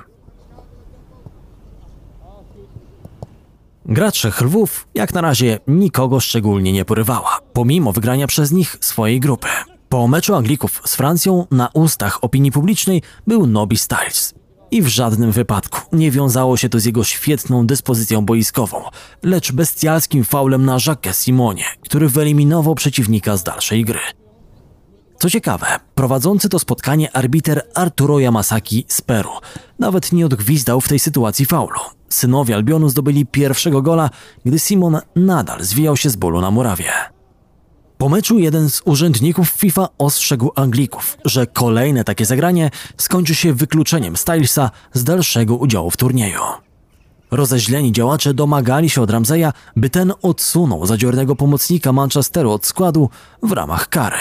Gra 3.84 4.10
trzech 4.10 4.40
lwów 4.40 4.88
jak 4.94 5.14
na 5.14 5.20
razie 5.20 5.58
nikogo 5.66 6.20
szczególnie 6.20 6.72
nie 6.72 6.84
porywała, 6.84 7.38
pomimo 7.52 7.92
wygrania 7.92 8.26
przez 8.26 8.52
nich 8.52 8.76
swojej 8.80 9.20
grupy. 9.20 9.48
Po 9.88 10.08
meczu 10.08 10.34
Anglików 10.34 10.82
z 10.84 10.96
Francją 10.96 11.46
na 11.50 11.68
ustach 11.68 12.24
opinii 12.24 12.52
publicznej 12.52 13.02
był 13.26 13.46
Nobby 13.46 13.76
Styles. 13.76 14.39
I 14.70 14.82
w 14.82 14.86
żadnym 14.86 15.32
wypadku 15.32 15.80
nie 15.96 16.10
wiązało 16.10 16.56
się 16.56 16.68
to 16.68 16.80
z 16.80 16.84
jego 16.84 17.04
świetną 17.04 17.66
dyspozycją 17.66 18.24
boiskową, 18.24 18.82
lecz 19.22 19.52
bestialskim 19.52 20.24
faulem 20.24 20.64
na 20.64 20.76
Jacques 20.86 21.24
Simonie, 21.24 21.64
który 21.80 22.08
wyeliminował 22.08 22.74
przeciwnika 22.74 23.36
z 23.36 23.42
dalszej 23.42 23.84
gry. 23.84 24.00
Co 25.18 25.30
ciekawe, 25.30 25.66
prowadzący 25.94 26.48
to 26.48 26.58
spotkanie 26.58 27.16
arbiter 27.16 27.62
Arturo 27.74 28.18
Yamasaki 28.18 28.84
z 28.88 29.00
Peru 29.00 29.30
nawet 29.78 30.12
nie 30.12 30.26
odgwizdał 30.26 30.80
w 30.80 30.88
tej 30.88 30.98
sytuacji 30.98 31.46
faulu. 31.46 31.80
Synowie 32.08 32.54
Albionu 32.54 32.88
zdobyli 32.88 33.26
pierwszego 33.26 33.82
gola, 33.82 34.10
gdy 34.44 34.58
Simon 34.58 35.00
nadal 35.16 35.64
zwijał 35.64 35.96
się 35.96 36.10
z 36.10 36.16
bólu 36.16 36.40
na 36.40 36.50
murawie. 36.50 36.92
Po 38.00 38.08
meczu 38.08 38.38
jeden 38.38 38.70
z 38.70 38.82
urzędników 38.84 39.48
FIFA 39.48 39.88
ostrzegł 39.98 40.50
Anglików, 40.54 41.16
że 41.24 41.46
kolejne 41.46 42.04
takie 42.04 42.26
zagranie 42.26 42.70
skończy 42.96 43.34
się 43.34 43.52
wykluczeniem 43.52 44.16
Stylesa 44.16 44.70
z 44.92 45.04
dalszego 45.04 45.56
udziału 45.56 45.90
w 45.90 45.96
turnieju. 45.96 46.40
Rozeźleni 47.30 47.92
działacze 47.92 48.34
domagali 48.34 48.90
się 48.90 49.02
od 49.02 49.10
Ramseya, 49.10 49.52
by 49.76 49.90
ten 49.90 50.12
odsunął 50.22 50.86
zadziornego 50.86 51.36
pomocnika 51.36 51.92
Manchesteru 51.92 52.50
od 52.50 52.66
składu 52.66 53.10
w 53.42 53.52
ramach 53.52 53.88
kary. 53.88 54.18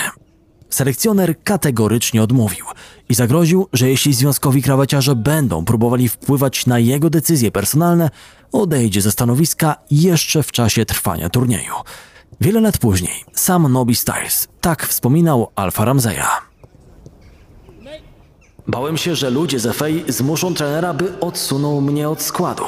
Selekcjoner 0.70 1.44
kategorycznie 1.44 2.24
odmówił 2.24 2.66
i 3.10 3.14
zagroził, 3.14 3.68
że 3.74 3.90
jeśli 3.90 4.14
związkowi 4.14 4.62
krawaciarze 4.62 5.16
będą 5.16 5.66
próbowali 5.66 6.10
wpływać 6.10 6.66
na 6.66 6.80
jego 6.80 7.10
decyzje 7.10 7.52
personalne, 7.52 8.10
odejdzie 8.52 9.02
ze 9.02 9.12
stanowiska 9.12 9.76
jeszcze 9.92 10.44
w 10.44 10.52
czasie 10.52 10.86
trwania 10.86 11.30
turnieju. 11.30 11.74
Wiele 12.42 12.62
lat 12.62 12.78
później 12.78 13.26
sam 13.34 13.72
Nobby 13.74 13.96
Styles 13.96 14.48
tak 14.62 14.88
wspominał 14.88 15.52
Alfa 15.56 15.86
Ramseya. 15.86 16.28
Bałem 18.68 18.98
się, 18.98 19.16
że 19.16 19.30
ludzie 19.30 19.60
z 19.60 19.76
FA 19.76 19.86
zmuszą 20.08 20.54
trenera, 20.54 20.94
by 20.94 21.20
odsunął 21.20 21.82
mnie 21.82 22.10
od 22.10 22.22
składu. 22.22 22.64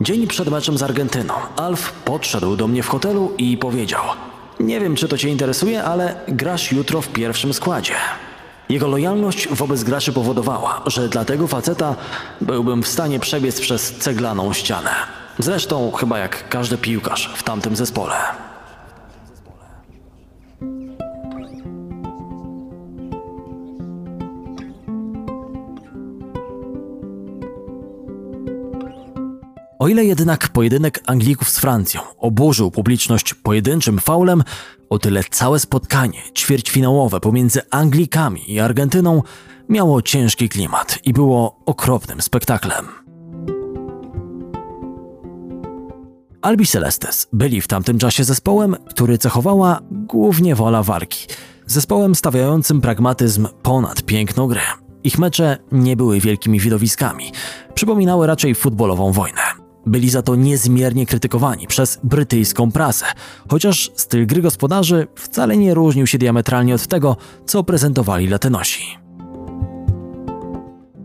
Dzień 0.00 0.26
przed 0.26 0.48
meczem 0.48 0.78
z 0.78 0.82
Argentyną 0.82 1.34
Alf 1.56 1.92
podszedł 1.92 2.56
do 2.56 2.68
mnie 2.68 2.82
w 2.82 2.88
hotelu 2.88 3.32
i 3.38 3.56
powiedział 3.56 4.02
Nie 4.60 4.80
wiem, 4.80 4.96
czy 4.96 5.08
to 5.08 5.18
cię 5.18 5.28
interesuje, 5.28 5.84
ale 5.84 6.14
grasz 6.28 6.72
jutro 6.72 7.02
w 7.02 7.08
pierwszym 7.08 7.54
składzie. 7.54 7.94
Jego 8.68 8.88
lojalność 8.88 9.48
wobec 9.48 9.84
graczy 9.84 10.12
powodowała, 10.12 10.82
że 10.86 11.08
dla 11.08 11.24
tego 11.24 11.46
faceta 11.46 11.96
byłbym 12.40 12.82
w 12.82 12.88
stanie 12.88 13.20
przebiec 13.20 13.60
przez 13.60 13.92
ceglaną 13.98 14.52
ścianę. 14.52 14.90
Zresztą 15.38 15.92
chyba 15.92 16.18
jak 16.18 16.48
każdy 16.48 16.78
piłkarz 16.78 17.34
w 17.36 17.42
tamtym 17.42 17.76
zespole. 17.76 18.14
O 29.84 29.88
ile 29.88 30.04
jednak 30.04 30.48
pojedynek 30.48 31.00
Anglików 31.06 31.50
z 31.50 31.58
Francją 31.58 32.00
oburzył 32.18 32.70
publiczność 32.70 33.34
pojedynczym 33.34 33.98
faulem, 33.98 34.44
o 34.90 34.98
tyle 34.98 35.24
całe 35.30 35.58
spotkanie 35.58 36.22
ćwierćfinałowe 36.34 37.20
pomiędzy 37.20 37.60
Anglikami 37.70 38.52
i 38.52 38.60
Argentyną 38.60 39.22
miało 39.68 40.02
ciężki 40.02 40.48
klimat 40.48 40.98
i 41.04 41.12
było 41.12 41.60
okropnym 41.66 42.22
spektaklem. 42.22 42.86
Albi 46.42 46.66
Celestes 46.66 47.28
byli 47.32 47.60
w 47.60 47.68
tamtym 47.68 47.98
czasie 47.98 48.24
zespołem, 48.24 48.76
który 48.88 49.18
cechowała 49.18 49.80
głównie 49.90 50.54
wola 50.54 50.82
walki. 50.82 51.26
Zespołem 51.66 52.14
stawiającym 52.14 52.80
pragmatyzm 52.80 53.48
ponad 53.62 54.02
piękną 54.02 54.46
grę. 54.46 54.62
Ich 55.02 55.18
mecze 55.18 55.58
nie 55.72 55.96
były 55.96 56.20
wielkimi 56.20 56.60
widowiskami. 56.60 57.32
przypominały 57.74 58.26
raczej 58.26 58.54
futbolową 58.54 59.12
wojnę. 59.12 59.63
Byli 59.86 60.10
za 60.10 60.22
to 60.22 60.36
niezmiernie 60.36 61.06
krytykowani 61.06 61.66
przez 61.66 62.00
brytyjską 62.04 62.72
prasę, 62.72 63.06
chociaż 63.50 63.90
styl 63.96 64.26
gry 64.26 64.42
gospodarzy 64.42 65.06
wcale 65.14 65.56
nie 65.56 65.74
różnił 65.74 66.06
się 66.06 66.18
diametralnie 66.18 66.74
od 66.74 66.86
tego, 66.86 67.16
co 67.46 67.64
prezentowali 67.64 68.28
latynosi. 68.28 69.04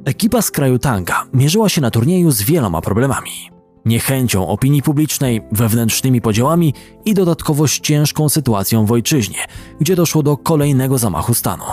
Ekipa 0.05 0.41
z 0.41 0.51
kraju 0.51 0.79
Tanga 0.79 1.25
mierzyła 1.33 1.69
się 1.69 1.81
na 1.81 1.91
turnieju 1.91 2.31
z 2.31 2.41
wieloma 2.41 2.81
problemami. 2.81 3.31
Niechęcią 3.85 4.47
opinii 4.47 4.81
publicznej, 4.81 5.41
wewnętrznymi 5.51 6.21
podziałami 6.21 6.73
i 7.05 7.13
dodatkowo 7.13 7.67
z 7.67 7.79
ciężką 7.79 8.29
sytuacją 8.29 8.85
w 8.85 8.91
ojczyźnie, 8.91 9.45
gdzie 9.79 9.95
doszło 9.95 10.23
do 10.23 10.37
kolejnego 10.37 10.97
zamachu 10.97 11.33
stanu. 11.33 11.63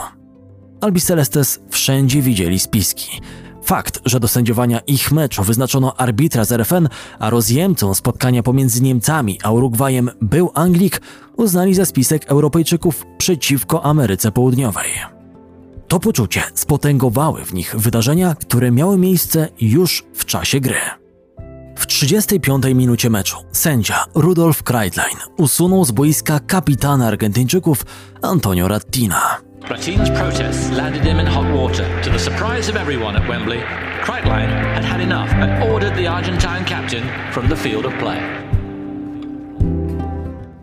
Albi 0.81 1.01
Celestes 1.01 1.61
wszędzie 1.71 2.23
widzieli 2.23 2.59
spiski. 2.59 3.21
Fakt, 3.66 4.00
że 4.05 4.20
do 4.20 4.29
sędziowania 4.29 4.81
ich 4.81 5.12
meczu 5.12 5.42
wyznaczono 5.42 5.96
arbitra 5.96 6.44
z 6.44 6.52
RFN, 6.52 6.88
a 7.18 7.31
rozjemcą 7.31 7.94
spotkania 7.94 8.42
pomiędzy 8.42 8.83
Niemcami 8.83 9.38
a 9.42 9.50
Urugwajem 9.50 10.11
był 10.20 10.50
Anglik, 10.55 11.00
uznali 11.37 11.74
za 11.74 11.85
spisek 11.85 12.24
Europejczyków 12.26 13.05
przeciwko 13.18 13.85
Ameryce 13.85 14.33
Południowej. 14.33 14.90
To 15.88 16.00
poczucie 16.00 16.42
spotęgowały 16.55 17.44
w 17.44 17.55
nich 17.55 17.76
wydarzenia, 17.79 18.35
które 18.35 18.70
miały 18.70 18.98
miejsce 18.98 19.48
już 19.61 20.05
w 20.14 20.24
czasie 20.24 20.61
gry. 20.61 20.81
W 21.76 21.87
35 21.87 22.64
minucie 22.74 23.11
meczu 23.11 23.37
sędzia 23.52 24.05
Rudolf 24.14 24.62
Kreitlein 24.62 25.18
usunął 25.37 25.85
z 25.85 25.90
boiska 25.90 26.40
kapitana 26.40 27.07
Argentyńczyków 27.07 27.87
Antonio 28.22 28.68
Rattina. 28.68 29.45
Rattin's 29.70 30.11
protests 30.11 30.70
landed 30.70 31.02
him 31.02 31.20
in 31.20 31.26
hot 31.26 31.46
water. 31.52 31.85
To 32.05 32.11
the 32.11 32.18
surprise 32.18 32.70
of 32.70 32.76
everyone 32.76 33.16
at 33.16 33.29
Wembley, 33.29 33.59
Kreitlein 34.05 34.48
had 34.74 34.85
had 34.85 35.00
enough 35.00 35.29
and 35.35 35.72
ordered 35.72 35.94
the 35.96 36.07
Argentine 36.07 36.64
captain 36.64 37.02
from 37.33 37.48
the 37.48 37.57
field 37.57 37.87
of 37.87 37.92
play. 37.98 38.20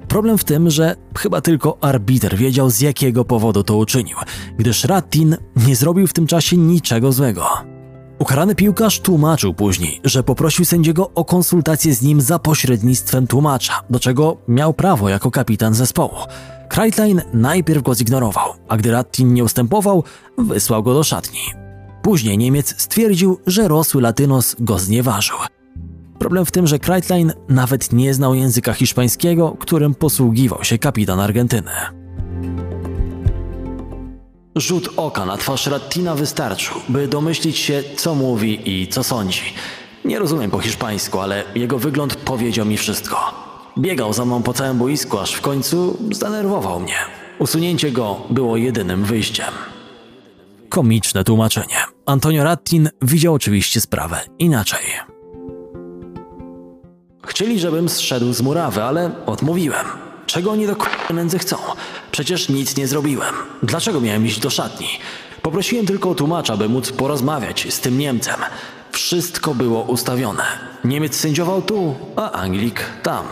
Problem 0.07 0.37
w 0.37 0.43
tym, 0.43 0.69
że 0.69 0.95
chyba 1.17 1.41
tylko 1.41 1.77
arbiter 1.81 2.37
wiedział 2.37 2.69
z 2.69 2.81
jakiego 2.81 3.25
powodu 3.25 3.63
to 3.63 3.77
uczynił, 3.77 4.17
gdyż 4.57 4.83
Rattin 4.83 5.37
nie 5.67 5.75
zrobił 5.75 6.07
w 6.07 6.13
tym 6.13 6.27
czasie 6.27 6.57
niczego 6.57 7.11
złego. 7.11 7.47
Ukarany 8.19 8.55
piłkarz 8.55 8.99
tłumaczył 8.99 9.53
później, 9.53 10.01
że 10.03 10.23
poprosił 10.23 10.65
sędziego 10.65 11.11
o 11.15 11.25
konsultację 11.25 11.95
z 11.95 12.01
nim 12.01 12.21
za 12.21 12.39
pośrednictwem 12.39 13.27
tłumacza, 13.27 13.81
do 13.89 13.99
czego 13.99 14.37
miał 14.47 14.73
prawo 14.73 15.09
jako 15.09 15.31
kapitan 15.31 15.73
zespołu. 15.73 16.15
Kreitlein 16.73 17.21
najpierw 17.33 17.83
go 17.83 17.95
zignorował, 17.95 18.53
a 18.67 18.77
gdy 18.77 18.91
Rattin 18.91 19.33
nie 19.33 19.43
ustępował, 19.43 20.03
wysłał 20.37 20.83
go 20.83 20.93
do 20.93 21.03
szatni. 21.03 21.39
Później 22.01 22.37
Niemiec 22.37 22.81
stwierdził, 22.81 23.39
że 23.47 23.67
rosły 23.67 24.01
Latynos 24.01 24.55
go 24.59 24.79
znieważył. 24.79 25.37
Problem 26.19 26.45
w 26.45 26.51
tym, 26.51 26.67
że 26.67 26.79
Kreitlein 26.79 27.33
nawet 27.49 27.93
nie 27.93 28.13
znał 28.13 28.35
języka 28.35 28.73
hiszpańskiego, 28.73 29.55
którym 29.59 29.95
posługiwał 29.95 30.63
się 30.63 30.77
kapitan 30.77 31.19
Argentyny. 31.19 31.71
Rzut 34.55 34.89
oka 34.97 35.25
na 35.25 35.37
twarz 35.37 35.67
Rattina 35.67 36.15
wystarczył, 36.15 36.75
by 36.89 37.07
domyślić 37.07 37.57
się, 37.57 37.83
co 37.95 38.15
mówi 38.15 38.81
i 38.81 38.87
co 38.87 39.03
sądzi. 39.03 39.41
Nie 40.05 40.19
rozumiem 40.19 40.51
po 40.51 40.59
hiszpańsku, 40.59 41.19
ale 41.19 41.43
jego 41.55 41.79
wygląd 41.79 42.15
powiedział 42.15 42.65
mi 42.65 42.77
wszystko. 42.77 43.42
Biegał 43.77 44.13
za 44.13 44.25
mną 44.25 44.43
po 44.43 44.53
całym 44.53 44.77
boisku, 44.77 45.19
aż 45.19 45.33
w 45.33 45.41
końcu 45.41 45.97
zdenerwował 46.11 46.79
mnie. 46.79 46.95
Usunięcie 47.39 47.91
go 47.91 48.21
było 48.29 48.57
jedynym 48.57 49.05
wyjściem. 49.05 49.53
Komiczne 50.69 51.23
tłumaczenie. 51.23 51.75
Antonio 52.05 52.43
Rattin 52.43 52.89
widział 53.01 53.33
oczywiście 53.33 53.81
sprawę 53.81 54.21
inaczej. 54.39 54.85
Chcieli, 57.25 57.59
żebym 57.59 57.89
zszedł 57.89 58.33
z 58.33 58.41
murawy, 58.41 58.83
ale 58.83 59.11
odmówiłem. 59.25 59.85
Czego 60.25 60.51
oni 60.51 60.67
do 60.67 60.75
nędzy 61.13 61.39
chcą? 61.39 61.57
Przecież 62.11 62.49
nic 62.49 62.77
nie 62.77 62.87
zrobiłem. 62.87 63.33
Dlaczego 63.63 64.01
miałem 64.01 64.25
iść 64.25 64.39
do 64.39 64.49
szatni? 64.49 64.87
Poprosiłem 65.41 65.85
tylko 65.85 66.15
tłumacza, 66.15 66.57
by 66.57 66.69
móc 66.69 66.91
porozmawiać 66.91 67.67
z 67.69 67.79
tym 67.79 67.97
Niemcem. 67.97 68.35
Wszystko 68.91 69.55
było 69.55 69.81
ustawione. 69.81 70.43
Niemiec 70.83 71.15
sędziował 71.15 71.61
tu, 71.61 71.95
a 72.15 72.31
Anglik 72.31 72.85
tam. 73.03 73.25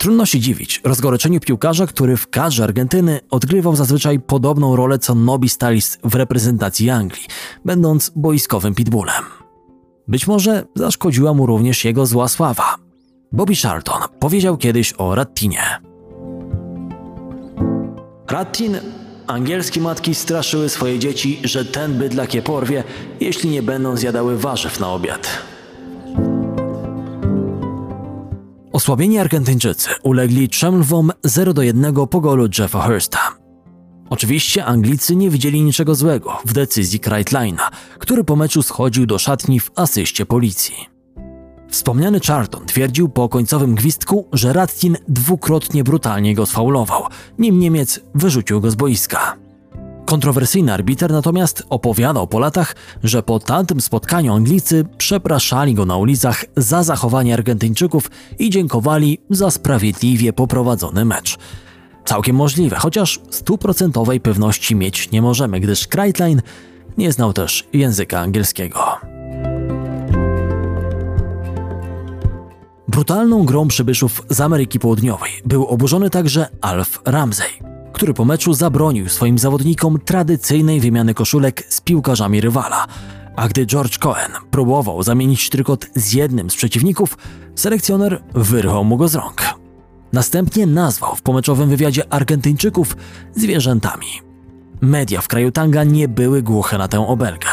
Trudno 0.00 0.26
się 0.26 0.40
dziwić 0.40 0.80
rozgoryczeniu 0.84 1.40
piłkarza, 1.40 1.86
który 1.86 2.16
w 2.16 2.28
kadrze 2.28 2.64
Argentyny 2.64 3.20
odgrywał 3.30 3.76
zazwyczaj 3.76 4.20
podobną 4.20 4.76
rolę 4.76 4.98
co 4.98 5.14
Nobi 5.14 5.48
Stalis 5.48 5.98
w 6.04 6.14
reprezentacji 6.14 6.90
Anglii, 6.90 7.22
będąc 7.64 8.12
boiskowym 8.16 8.74
pitbullem. 8.74 9.24
Być 10.08 10.26
może 10.26 10.66
zaszkodziła 10.74 11.34
mu 11.34 11.46
również 11.46 11.84
jego 11.84 12.06
zła 12.06 12.28
sława. 12.28 12.76
Bobby 13.32 13.56
Charlton 13.56 14.02
powiedział 14.20 14.56
kiedyś 14.56 14.94
o 14.98 15.14
Rattinie. 15.14 15.62
Rattin, 18.28 18.76
angielskie 19.26 19.80
matki 19.80 20.14
straszyły 20.14 20.68
swoje 20.68 20.98
dzieci, 20.98 21.40
że 21.44 21.64
ten 21.64 21.98
bydlak 21.98 22.34
je 22.34 22.42
porwie, 22.42 22.84
jeśli 23.20 23.50
nie 23.50 23.62
będą 23.62 23.96
zjadały 23.96 24.38
warzyw 24.38 24.80
na 24.80 24.92
obiad. 24.92 25.28
Osłabieni 28.72 29.18
Argentyńczycy 29.18 29.90
ulegli 30.02 30.48
Trzemlwom 30.48 31.12
0 31.24 31.52
do 31.52 31.62
1 31.62 31.94
po 31.94 32.20
golu 32.20 32.48
Jeffa 32.58 32.82
Hursta. 32.82 33.18
Oczywiście 34.10 34.64
Anglicy 34.64 35.16
nie 35.16 35.30
widzieli 35.30 35.62
niczego 35.62 35.94
złego 35.94 36.38
w 36.44 36.52
decyzji 36.52 37.00
Kreitleina, 37.00 37.70
który 37.98 38.24
po 38.24 38.36
meczu 38.36 38.62
schodził 38.62 39.06
do 39.06 39.18
szatni 39.18 39.60
w 39.60 39.70
asyście 39.76 40.26
policji. 40.26 40.88
Wspomniany 41.68 42.20
Charlton 42.20 42.66
twierdził 42.66 43.08
po 43.08 43.28
końcowym 43.28 43.74
gwizdku, 43.74 44.28
że 44.32 44.52
Rattin 44.52 44.96
dwukrotnie 45.08 45.84
brutalnie 45.84 46.34
go 46.34 46.46
sfaulował, 46.46 47.02
nim 47.38 47.58
Niemiec 47.58 48.00
wyrzucił 48.14 48.60
go 48.60 48.70
z 48.70 48.74
boiska. 48.74 49.36
Kontrowersyjny 50.10 50.72
arbiter 50.72 51.12
natomiast 51.12 51.62
opowiadał 51.68 52.26
po 52.26 52.38
latach, 52.38 52.76
że 53.04 53.22
po 53.22 53.38
tamtym 53.38 53.80
spotkaniu 53.80 54.34
Anglicy 54.34 54.84
przepraszali 54.98 55.74
go 55.74 55.86
na 55.86 55.96
ulicach 55.96 56.44
za 56.56 56.82
zachowanie 56.82 57.34
Argentyńczyków 57.34 58.10
i 58.38 58.50
dziękowali 58.50 59.18
za 59.30 59.50
sprawiedliwie 59.50 60.32
poprowadzony 60.32 61.04
mecz. 61.04 61.38
Całkiem 62.04 62.36
możliwe, 62.36 62.76
chociaż 62.76 63.20
stuprocentowej 63.30 64.20
pewności 64.20 64.76
mieć 64.76 65.10
nie 65.10 65.22
możemy, 65.22 65.60
gdyż 65.60 65.86
Kreitlein 65.86 66.42
nie 66.98 67.12
znał 67.12 67.32
też 67.32 67.68
języka 67.72 68.20
angielskiego. 68.20 68.80
Brutalną 72.88 73.44
grą 73.44 73.68
przybyszów 73.68 74.22
z 74.28 74.40
Ameryki 74.40 74.78
Południowej 74.78 75.30
był 75.44 75.66
oburzony 75.66 76.10
także 76.10 76.48
Alf 76.60 77.00
Ramsey, 77.04 77.69
który 78.00 78.14
po 78.14 78.24
meczu 78.24 78.54
zabronił 78.54 79.08
swoim 79.08 79.38
zawodnikom 79.38 79.98
tradycyjnej 80.04 80.80
wymiany 80.80 81.14
koszulek 81.14 81.64
z 81.68 81.80
piłkarzami 81.80 82.40
rywala, 82.40 82.86
a 83.36 83.48
gdy 83.48 83.66
George 83.66 83.98
Cohen 83.98 84.32
próbował 84.50 85.02
zamienić 85.02 85.50
trykot 85.50 85.86
z 85.94 86.12
jednym 86.12 86.50
z 86.50 86.56
przeciwników, 86.56 87.18
selekcjoner 87.54 88.22
wyrwał 88.34 88.84
mu 88.84 88.96
go 88.96 89.08
z 89.08 89.14
rąk. 89.14 89.42
Następnie 90.12 90.66
nazwał 90.66 91.16
w 91.16 91.22
pomeczowym 91.22 91.68
wywiadzie 91.68 92.12
Argentyńczyków 92.12 92.96
zwierzętami. 93.34 94.06
Media 94.80 95.20
w 95.20 95.28
kraju 95.28 95.50
Tanga 95.50 95.84
nie 95.84 96.08
były 96.08 96.42
głuche 96.42 96.78
na 96.78 96.88
tę 96.88 97.06
obelgę. 97.06 97.48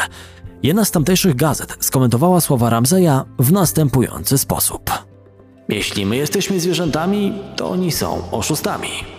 Jedna 0.62 0.84
z 0.84 0.90
tamtejszych 0.90 1.36
gazet 1.36 1.76
skomentowała 1.80 2.40
słowa 2.40 2.70
Ramseya 2.70 3.24
w 3.38 3.52
następujący 3.52 4.38
sposób. 4.38 4.90
Jeśli 5.68 6.06
my 6.06 6.16
jesteśmy 6.16 6.60
zwierzętami, 6.60 7.34
to 7.56 7.70
oni 7.70 7.92
są 7.92 8.30
oszustami. 8.30 9.17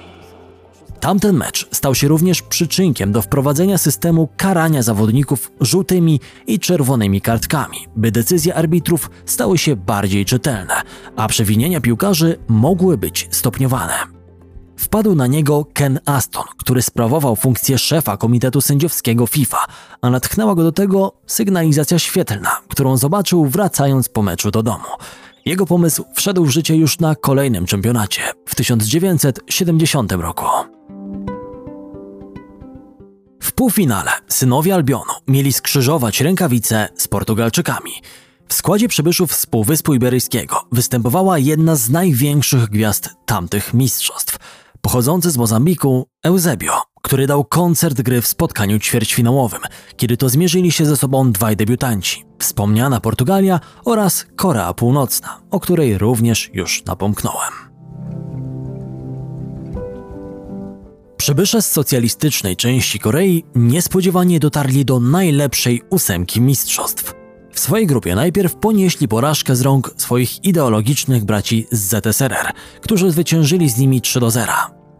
Tamten 0.99 1.35
mecz 1.35 1.67
stał 1.71 1.95
się 1.95 2.07
również 2.07 2.41
przyczynkiem 2.41 3.12
do 3.12 3.21
wprowadzenia 3.21 3.77
systemu 3.77 4.29
karania 4.38 4.83
zawodników 4.83 5.51
żółtymi 5.62 6.19
i 6.47 6.59
czerwonymi 6.59 7.21
kartkami, 7.21 7.77
by 7.95 8.12
decyzje 8.12 8.55
arbitrów 8.55 9.09
stały 9.25 9.57
się 9.57 9.75
bardziej 9.75 10.25
czytelne, 10.25 10.81
a 11.15 11.27
przewinienia 11.27 11.81
piłkarzy 11.81 12.38
mogły 12.47 12.97
być 12.97 13.27
stopniowane. 13.31 13.93
Wpadł 14.77 15.15
na 15.15 15.27
niego 15.27 15.65
Ken 15.73 15.99
Aston, 16.05 16.43
który 16.57 16.81
sprawował 16.81 17.35
funkcję 17.35 17.77
szefa 17.77 18.17
komitetu 18.17 18.62
sędziowskiego 18.62 19.27
FIFA, 19.27 19.65
a 20.01 20.09
natchnęła 20.09 20.55
go 20.55 20.63
do 20.63 20.71
tego 20.71 21.13
sygnalizacja 21.27 21.99
świetlna, 21.99 22.62
którą 22.67 22.97
zobaczył 22.97 23.45
wracając 23.45 24.09
po 24.09 24.21
meczu 24.21 24.51
do 24.51 24.63
domu. 24.63 24.88
Jego 25.45 25.65
pomysł 25.65 26.05
wszedł 26.13 26.45
w 26.45 26.49
życie 26.49 26.75
już 26.75 26.99
na 26.99 27.15
kolejnym 27.15 27.65
czempionacie 27.65 28.21
w 28.45 28.55
1970 28.55 30.12
roku. 30.12 30.45
W 33.39 33.52
półfinale 33.52 34.12
synowie 34.28 34.73
Albionu 34.73 35.13
mieli 35.28 35.54
skrzyżować 35.54 36.21
rękawice 36.21 36.89
z 36.95 37.08
Portugalczykami. 37.08 37.91
W 38.47 38.54
składzie 38.54 38.88
przybyszów 38.88 39.34
z 39.34 39.45
Półwyspu 39.45 39.93
Iberyjskiego 39.93 40.67
występowała 40.71 41.38
jedna 41.38 41.75
z 41.75 41.89
największych 41.89 42.69
gwiazd 42.69 43.10
tamtych 43.25 43.73
mistrzostw, 43.73 44.38
pochodzący 44.82 45.32
z 45.32 45.38
Mozambiku 45.38 46.08
Eusebio, 46.23 46.82
który 47.02 47.28
dał 47.28 47.45
koncert 47.45 48.02
gry 48.02 48.21
w 48.21 48.28
spotkaniu 48.28 48.80
ćwierćfinałowym, 48.80 49.62
kiedy 49.97 50.17
to 50.17 50.30
zmierzyli 50.30 50.71
się 50.71 50.86
ze 50.86 50.97
sobą 50.97 51.32
dwaj 51.32 51.56
debiutanci, 51.56 52.25
wspomniana 52.39 52.99
Portugalia 52.99 53.60
oraz 53.86 54.25
Korea 54.36 54.73
Północna, 54.73 55.41
o 55.52 55.60
której 55.60 55.97
również 55.97 56.49
już 56.54 56.86
napomknąłem. 56.86 57.68
Przybysze 61.19 61.62
z 61.62 61.71
socjalistycznej 61.71 62.55
części 62.55 62.99
Korei 62.99 63.43
niespodziewanie 63.55 64.39
dotarli 64.39 64.86
do 64.86 64.99
najlepszej 64.99 65.82
ósemki 65.89 66.41
mistrzostw. 66.41 67.13
W 67.53 67.60
swojej 67.60 67.88
grupie 67.88 68.15
najpierw 68.15 68.55
ponieśli 68.55 69.08
porażkę 69.08 69.55
z 69.55 69.62
rąk 69.62 69.93
swoich 69.97 70.45
ideologicznych 70.45 71.25
braci 71.25 71.67
z 71.71 71.79
ZSRR, 71.79 72.51
którzy 72.82 73.12
zwyciężyli 73.12 73.69
z 73.69 73.77
nimi 73.77 74.01
3 74.01 74.19
do 74.19 74.32
0. 74.32 74.53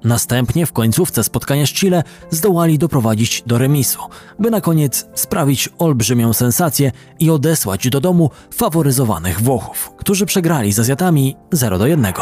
Następnie 0.04 0.66
w 0.66 0.74
końcówce 0.74 1.24
spotkania 1.24 1.66
z 1.66 1.70
Chile 1.70 2.04
zdołali 2.30 2.78
doprowadzić 2.78 3.44
do 3.46 3.58
remisu, 3.58 4.00
by 4.40 4.52
na 4.52 4.62
koniec 4.62 5.08
sprawić 5.16 5.70
olbrzymią 5.78 6.34
sensację 6.34 6.92
i 7.20 7.30
odesłać 7.30 7.90
do 7.90 8.02
domu 8.02 8.30
faworyzowanych 8.56 9.42
Włochów, 9.42 9.92
którzy 9.98 10.26
przegrali 10.26 10.74
z 10.74 10.80
Azjatami 10.80 11.36
0 11.52 11.78
do 11.78 11.88
1. 11.88 12.14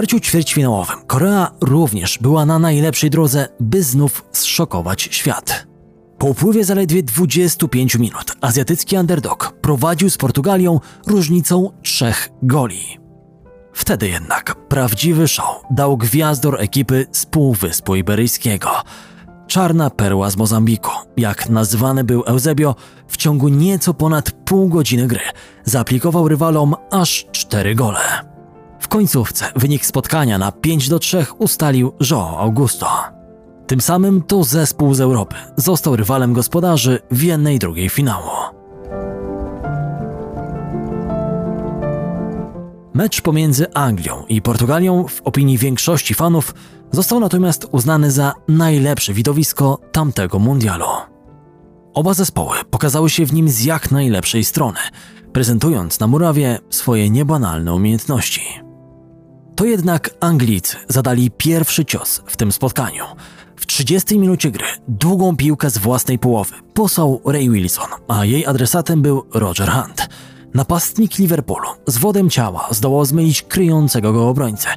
starciu 0.00 0.20
ćwierćfinałowym 0.20 0.96
Korea 1.06 1.50
również 1.60 2.18
była 2.18 2.46
na 2.46 2.58
najlepszej 2.58 3.10
drodze, 3.10 3.48
by 3.60 3.82
znów 3.82 4.24
zszokować 4.32 5.08
świat. 5.10 5.66
Po 6.18 6.26
upływie 6.26 6.64
zaledwie 6.64 7.02
25 7.02 7.94
minut 7.94 8.36
azjatycki 8.40 8.96
underdog 8.96 9.52
prowadził 9.60 10.10
z 10.10 10.16
Portugalią 10.16 10.80
różnicą 11.06 11.70
trzech 11.82 12.28
goli. 12.42 12.98
Wtedy 13.72 14.08
jednak 14.08 14.54
prawdziwy 14.68 15.28
show 15.28 15.62
dał 15.70 15.96
gwiazdor 15.96 16.60
ekipy 16.60 17.06
z 17.12 17.26
Półwyspu 17.26 17.96
Iberyjskiego. 17.96 18.70
Czarna 19.46 19.90
perła 19.90 20.30
z 20.30 20.36
Mozambiku, 20.36 20.90
jak 21.16 21.48
nazywany 21.48 22.04
był 22.04 22.22
Eusebio, 22.26 22.74
w 23.08 23.16
ciągu 23.16 23.48
nieco 23.48 23.94
ponad 23.94 24.30
pół 24.30 24.68
godziny 24.68 25.06
gry 25.06 25.22
zaaplikował 25.64 26.28
rywalom 26.28 26.74
aż 26.90 27.26
cztery 27.32 27.74
gole. 27.74 28.29
Końcówce 28.90 29.52
wynik 29.56 29.86
spotkania 29.86 30.38
na 30.38 30.52
5 30.52 30.88
do 30.88 30.98
3 30.98 31.26
ustalił 31.38 31.92
João 32.00 32.38
Augusto. 32.38 32.86
Tym 33.66 33.80
samym 33.80 34.22
to 34.22 34.44
zespół 34.44 34.94
z 34.94 35.00
Europy 35.00 35.36
został 35.56 35.96
rywalem 35.96 36.32
gospodarzy 36.32 36.98
w 37.10 37.22
jednej 37.22 37.58
drugiej 37.58 37.88
finału. 37.88 38.30
Mecz 42.94 43.20
pomiędzy 43.20 43.74
Anglią 43.74 44.24
i 44.28 44.42
Portugalią 44.42 45.06
w 45.08 45.22
opinii 45.22 45.58
większości 45.58 46.14
fanów 46.14 46.54
został 46.92 47.20
natomiast 47.20 47.66
uznany 47.72 48.10
za 48.10 48.32
najlepsze 48.48 49.12
widowisko 49.12 49.78
tamtego 49.92 50.38
mundialu. 50.38 50.86
Oba 51.94 52.14
zespoły 52.14 52.56
pokazały 52.70 53.10
się 53.10 53.26
w 53.26 53.32
nim 53.32 53.48
z 53.48 53.64
jak 53.64 53.90
najlepszej 53.90 54.44
strony, 54.44 54.78
prezentując 55.32 56.00
na 56.00 56.06
murawie 56.06 56.58
swoje 56.70 57.10
niebanalne 57.10 57.74
umiejętności. 57.74 58.69
To 59.60 59.64
jednak 59.64 60.10
Anglicy 60.20 60.76
zadali 60.88 61.30
pierwszy 61.30 61.84
cios 61.84 62.22
w 62.26 62.36
tym 62.36 62.52
spotkaniu. 62.52 63.04
W 63.56 63.66
30 63.66 64.18
minucie 64.18 64.50
gry 64.50 64.64
długą 64.88 65.36
piłkę 65.36 65.70
z 65.70 65.78
własnej 65.78 66.18
połowy 66.18 66.54
posłał 66.74 67.20
Ray 67.24 67.50
Wilson, 67.50 67.88
a 68.08 68.24
jej 68.24 68.46
adresatem 68.46 69.02
był 69.02 69.26
Roger 69.34 69.70
Hunt. 69.70 70.08
Napastnik 70.54 71.18
Liverpoolu 71.18 71.68
z 71.86 71.98
wodem 71.98 72.30
ciała 72.30 72.68
zdołał 72.70 73.04
zmylić 73.04 73.42
kryjącego 73.42 74.12
go 74.12 74.28
obrońcę 74.28 74.68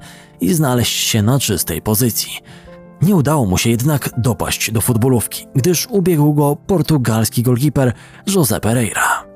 i 0.41 0.53
znaleźć 0.53 1.07
się 1.07 1.21
na 1.21 1.39
czystej 1.39 1.81
pozycji. 1.81 2.31
Nie 3.01 3.15
udało 3.15 3.45
mu 3.45 3.57
się 3.57 3.69
jednak 3.69 4.09
dopaść 4.17 4.71
do 4.71 4.81
futbolówki, 4.81 5.47
gdyż 5.55 5.87
ubiegł 5.89 6.33
go 6.33 6.55
portugalski 6.67 7.43
golkiper 7.43 7.93
José 8.27 8.59
Pereira. 8.59 9.32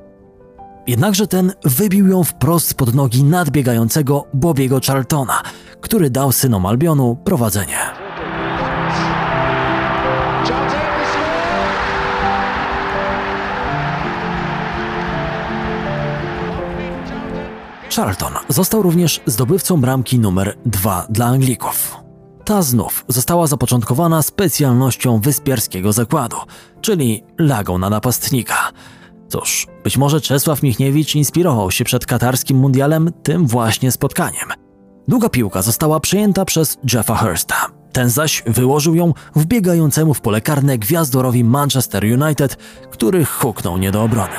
Jednakże 0.87 1.27
ten 1.27 1.53
wybił 1.65 2.07
ją 2.07 2.23
wprost 2.23 2.73
pod 2.73 2.95
nogi 2.95 3.23
nadbiegającego 3.23 4.25
Bobiego 4.33 4.79
Charltona, 4.87 5.41
który 5.81 6.09
dał 6.09 6.31
synom 6.31 6.65
Albionu 6.65 7.17
prowadzenie. 7.23 7.77
Charlton 17.95 18.33
został 18.49 18.81
również 18.81 19.21
zdobywcą 19.25 19.81
bramki 19.81 20.19
numer 20.19 20.57
2 20.65 21.07
dla 21.09 21.25
Anglików. 21.25 21.95
Ta 22.45 22.61
znów 22.61 23.05
została 23.07 23.47
zapoczątkowana 23.47 24.21
specjalnością 24.21 25.19
wyspiarskiego 25.19 25.93
zakładu, 25.93 26.37
czyli 26.81 27.23
lagą 27.37 27.77
na 27.77 27.89
napastnika. 27.89 28.71
Cóż, 29.29 29.67
być 29.83 29.97
może 29.97 30.21
Czesław 30.21 30.63
Michniewicz 30.63 31.15
inspirował 31.15 31.71
się 31.71 31.83
przed 31.83 32.05
katarskim 32.05 32.57
mundialem 32.57 33.11
tym 33.23 33.47
właśnie 33.47 33.91
spotkaniem. 33.91 34.49
Długa 35.07 35.29
piłka 35.29 35.61
została 35.61 35.99
przejęta 35.99 36.45
przez 36.45 36.77
Jeffa 36.93 37.15
Hursta. 37.15 37.55
Ten 37.91 38.09
zaś 38.09 38.43
wyłożył 38.47 38.95
ją 38.95 39.13
wbiegającemu 39.35 40.13
w 40.13 40.21
pole 40.21 40.41
karne 40.41 40.77
gwiazdorowi 40.77 41.43
Manchester 41.43 42.03
United, 42.03 42.55
który 42.91 43.25
huknął 43.25 43.77
nie 43.77 43.91
do 43.91 44.03
obrony. 44.03 44.35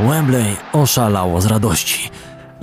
Wembley 0.00 0.56
oszalało 0.72 1.40
z 1.40 1.46
radości. 1.46 2.10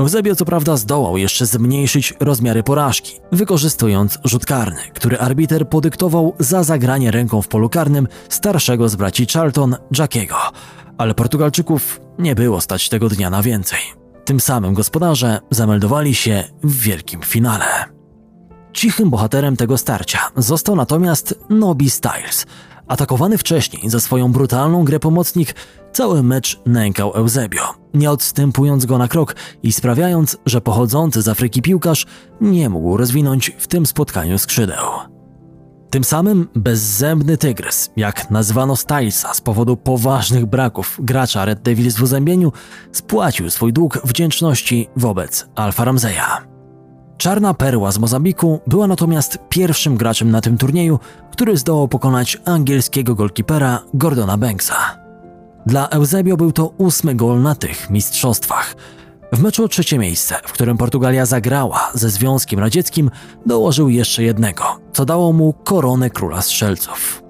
Eusebio 0.01 0.35
co 0.35 0.45
prawda 0.45 0.77
zdołał 0.77 1.17
jeszcze 1.17 1.45
zmniejszyć 1.45 2.13
rozmiary 2.19 2.63
porażki, 2.63 3.13
wykorzystując 3.31 4.19
rzut 4.23 4.45
karny, 4.45 4.81
który 4.93 5.17
arbiter 5.19 5.69
podyktował 5.69 6.35
za 6.39 6.63
zagranie 6.63 7.11
ręką 7.11 7.41
w 7.41 7.47
polu 7.47 7.69
karnym 7.69 8.07
starszego 8.29 8.89
z 8.89 8.95
braci 8.95 9.27
Charlton, 9.33 9.75
Jackiego, 9.97 10.35
ale 10.97 11.13
Portugalczyków 11.13 12.01
nie 12.19 12.35
było 12.35 12.61
stać 12.61 12.89
tego 12.89 13.09
dnia 13.09 13.29
na 13.29 13.43
więcej. 13.43 13.79
Tym 14.25 14.39
samym 14.39 14.73
gospodarze 14.73 15.39
zameldowali 15.51 16.15
się 16.15 16.43
w 16.63 16.81
wielkim 16.81 17.21
finale. 17.21 17.65
Cichym 18.73 19.09
bohaterem 19.09 19.57
tego 19.57 19.77
starcia 19.77 20.19
został 20.37 20.75
natomiast 20.75 21.39
Nobi 21.49 21.89
Styles. 21.89 22.45
Atakowany 22.91 23.37
wcześniej 23.37 23.89
za 23.89 23.99
swoją 23.99 24.31
brutalną 24.31 24.83
grę 24.83 24.99
pomocnik, 24.99 25.55
cały 25.93 26.23
mecz 26.23 26.59
nękał 26.65 27.11
Eusebio, 27.13 27.61
nie 27.93 28.11
odstępując 28.11 28.85
go 28.85 28.97
na 28.97 29.07
krok 29.07 29.35
i 29.63 29.71
sprawiając, 29.71 30.37
że 30.45 30.61
pochodzący 30.61 31.21
z 31.21 31.27
Afryki 31.27 31.61
piłkarz 31.61 32.05
nie 32.41 32.69
mógł 32.69 32.97
rozwinąć 32.97 33.51
w 33.57 33.67
tym 33.67 33.85
spotkaniu 33.85 34.37
skrzydeł. 34.37 34.85
Tym 35.89 36.03
samym 36.03 36.47
bezzębny 36.55 37.37
tygrys, 37.37 37.91
jak 37.97 38.31
nazwano 38.31 38.75
Stylesa 38.75 39.33
z 39.33 39.41
powodu 39.41 39.77
poważnych 39.77 40.45
braków 40.45 40.97
gracza 40.99 41.45
Red 41.45 41.61
Devils 41.61 41.95
w 41.95 42.03
uzębieniu, 42.03 42.51
spłacił 42.91 43.49
swój 43.49 43.73
dług 43.73 44.01
wdzięczności 44.05 44.89
wobec 44.95 45.47
Alfa 45.55 45.85
Ramseya. 45.85 46.50
Czarna 47.21 47.53
perła 47.53 47.91
z 47.91 47.97
Mozambiku 47.97 48.59
była 48.67 48.87
natomiast 48.87 49.39
pierwszym 49.49 49.97
graczem 49.97 50.31
na 50.31 50.41
tym 50.41 50.57
turnieju, 50.57 50.99
który 51.31 51.57
zdołał 51.57 51.87
pokonać 51.87 52.37
angielskiego 52.45 53.15
golkipera 53.15 53.83
Gordona 53.93 54.37
Banksa. 54.37 54.75
Dla 55.65 55.89
Eusebio 55.89 56.37
był 56.37 56.51
to 56.51 56.67
ósmy 56.77 57.15
gol 57.15 57.41
na 57.41 57.55
tych 57.55 57.89
mistrzostwach. 57.89 58.75
W 59.33 59.41
meczu 59.41 59.63
o 59.63 59.67
trzecie 59.67 59.97
miejsce, 59.97 60.35
w 60.45 60.51
którym 60.51 60.77
Portugalia 60.77 61.25
zagrała 61.25 61.91
ze 61.93 62.09
Związkiem 62.09 62.59
Radzieckim, 62.59 63.11
dołożył 63.45 63.89
jeszcze 63.89 64.23
jednego, 64.23 64.63
co 64.93 65.05
dało 65.05 65.33
mu 65.33 65.53
koronę 65.53 66.09
króla 66.09 66.41
strzelców. 66.41 67.23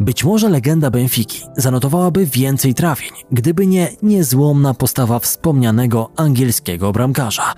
Być 0.00 0.24
może 0.24 0.48
legenda 0.48 0.90
Benfiki 0.90 1.42
zanotowałaby 1.56 2.26
więcej 2.26 2.74
trafień, 2.74 3.10
gdyby 3.32 3.66
nie 3.66 3.88
niezłomna 4.02 4.74
postawa 4.74 5.18
wspomnianego 5.18 6.10
angielskiego 6.16 6.92
bramkarza. 6.92 7.54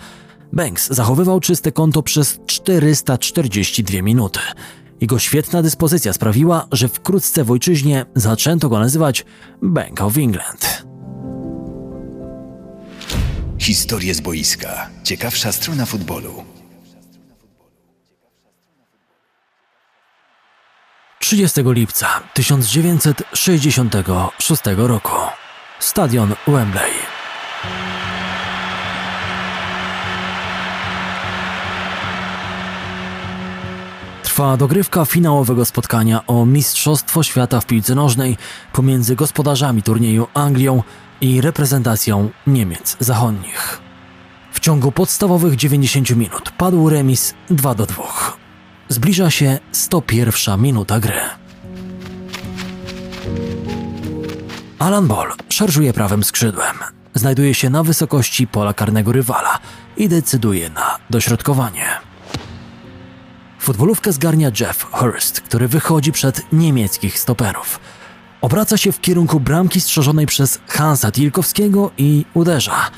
Banks 0.55 0.89
zachowywał 0.91 1.41
czyste 1.41 1.73
konto 1.73 2.03
przez 2.03 2.39
442 2.47 4.03
minuty. 4.03 4.41
Jego 5.01 5.19
świetna 5.19 5.63
dyspozycja 5.63 6.13
sprawiła, 6.13 6.67
że 6.73 6.89
wkrótce 6.89 7.45
w 7.45 7.51
ojczyźnie 7.51 8.07
zaczęto 8.15 8.69
go 8.69 8.79
nazywać 8.79 9.25
Bank 9.63 10.01
of 10.01 10.19
England. 10.19 10.85
Historie 13.59 14.15
z 14.15 14.21
boiska. 14.21 14.91
Ciekawsza 15.05 15.53
strona 15.53 15.87
futbolu. 15.87 16.45
30 21.21 21.61
lipca 21.65 22.07
1966 22.35 24.63
roku. 24.77 25.11
stadion 25.81 26.35
Wembley. 26.47 26.93
Trwa 34.35 34.57
dogrywka 34.57 35.05
finałowego 35.05 35.65
spotkania 35.65 36.27
o 36.27 36.47
Mistrzostwo 36.47 37.23
Świata 37.23 37.61
w 37.61 37.67
piłce 37.67 37.95
nożnej 37.95 38.37
pomiędzy 38.73 39.17
gospodarzami 39.17 39.83
turnieju 39.83 40.27
Anglią 40.35 40.83
i 41.21 41.41
reprezentacją 41.41 42.31
Niemiec 42.47 42.97
Zachodnich. 43.01 43.81
W 44.53 44.61
ciągu 44.61 44.93
podstawowych 44.93 45.57
90 45.57 46.11
minut 46.11 46.51
padł 46.59 46.89
remis 46.89 47.35
2 47.51 47.75
do 47.75 47.87
2. 47.87 48.03
Zbliża 48.89 49.31
się 49.31 49.59
101 49.73 50.61
minuta 50.61 51.01
gry. 51.01 51.21
Alan 54.79 55.07
Ball 55.07 55.33
szarżuje 55.49 55.93
prawym 55.93 56.25
skrzydłem. 56.25 56.77
Znajduje 57.15 57.55
się 57.55 57.71
na 57.71 57.83
wysokości 57.83 58.47
pola 58.47 58.75
karnego 58.75 59.13
rywala 59.13 59.59
i 59.97 60.09
decyduje 60.09 60.71
na 60.71 60.99
dośrodkowanie. 61.11 62.04
Futbolówkę 63.65 64.13
zgarnia 64.13 64.51
Jeff 64.61 64.87
Hurst, 64.93 65.41
który 65.41 65.69
wychodzi 65.69 66.13
przed 66.13 66.53
niemieckich 66.53 67.19
stoperów. 67.19 67.81
Obraca 68.41 68.77
się 68.77 68.93
w 68.93 69.01
kierunku 69.01 69.41
bramki 69.41 69.81
strzeżonej 69.81 70.27
przez 70.27 70.61
Hansa 70.69 71.13
Tilkowskiego 71.13 71.91
i 71.99 72.25
uderza. 72.35 72.91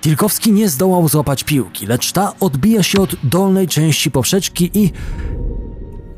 Tilkowski 0.00 0.52
nie 0.52 0.68
zdołał 0.68 1.08
złapać 1.08 1.44
piłki, 1.44 1.86
lecz 1.86 2.12
ta 2.12 2.32
odbija 2.40 2.82
się 2.82 3.00
od 3.00 3.16
dolnej 3.22 3.68
części 3.68 4.10
poprzeczki 4.10 4.70
i... 4.74 4.92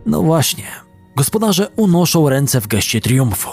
No 0.07 0.23
właśnie, 0.23 0.65
gospodarze 1.17 1.69
unoszą 1.77 2.29
ręce 2.29 2.61
w 2.61 2.67
geście 2.67 3.01
triumfu. 3.01 3.51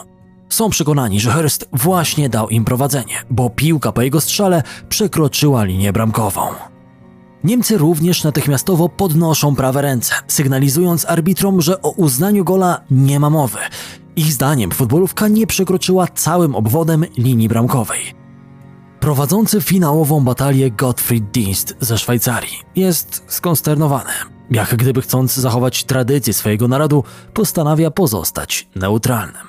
Są 0.49 0.69
przekonani, 0.69 1.19
że 1.19 1.31
Hurst 1.31 1.69
właśnie 1.73 2.29
dał 2.29 2.49
im 2.49 2.65
prowadzenie, 2.65 3.23
bo 3.29 3.49
piłka 3.49 3.91
po 3.91 4.01
jego 4.01 4.21
strzale 4.21 4.63
przekroczyła 4.89 5.63
linię 5.63 5.93
bramkową. 5.93 6.70
Niemcy 7.43 7.77
również 7.77 8.23
natychmiastowo 8.23 8.89
podnoszą 8.89 9.55
prawe 9.55 9.81
ręce, 9.81 10.13
sygnalizując 10.27 11.05
arbitrom, 11.05 11.61
że 11.61 11.81
o 11.81 11.89
uznaniu 11.89 12.43
gola 12.43 12.81
nie 12.91 13.19
ma 13.19 13.29
mowy. 13.29 13.59
Ich 14.15 14.33
zdaniem 14.33 14.71
futbolówka 14.71 15.27
nie 15.27 15.47
przekroczyła 15.47 16.07
całym 16.07 16.55
obwodem 16.55 17.05
linii 17.17 17.47
bramkowej. 17.47 18.21
Prowadzący 18.99 19.61
finałową 19.61 20.23
batalię 20.23 20.71
Gottfried 20.71 21.31
Dienst 21.31 21.75
ze 21.79 21.97
Szwajcarii 21.97 22.59
jest 22.75 23.23
skonsternowany. 23.27 24.11
Jak 24.51 24.75
gdyby 24.75 25.01
chcąc 25.01 25.35
zachować 25.35 25.83
tradycję 25.83 26.33
swojego 26.33 26.67
narodu, 26.67 27.03
postanawia 27.33 27.91
pozostać 27.91 28.67
neutralnym. 28.75 29.47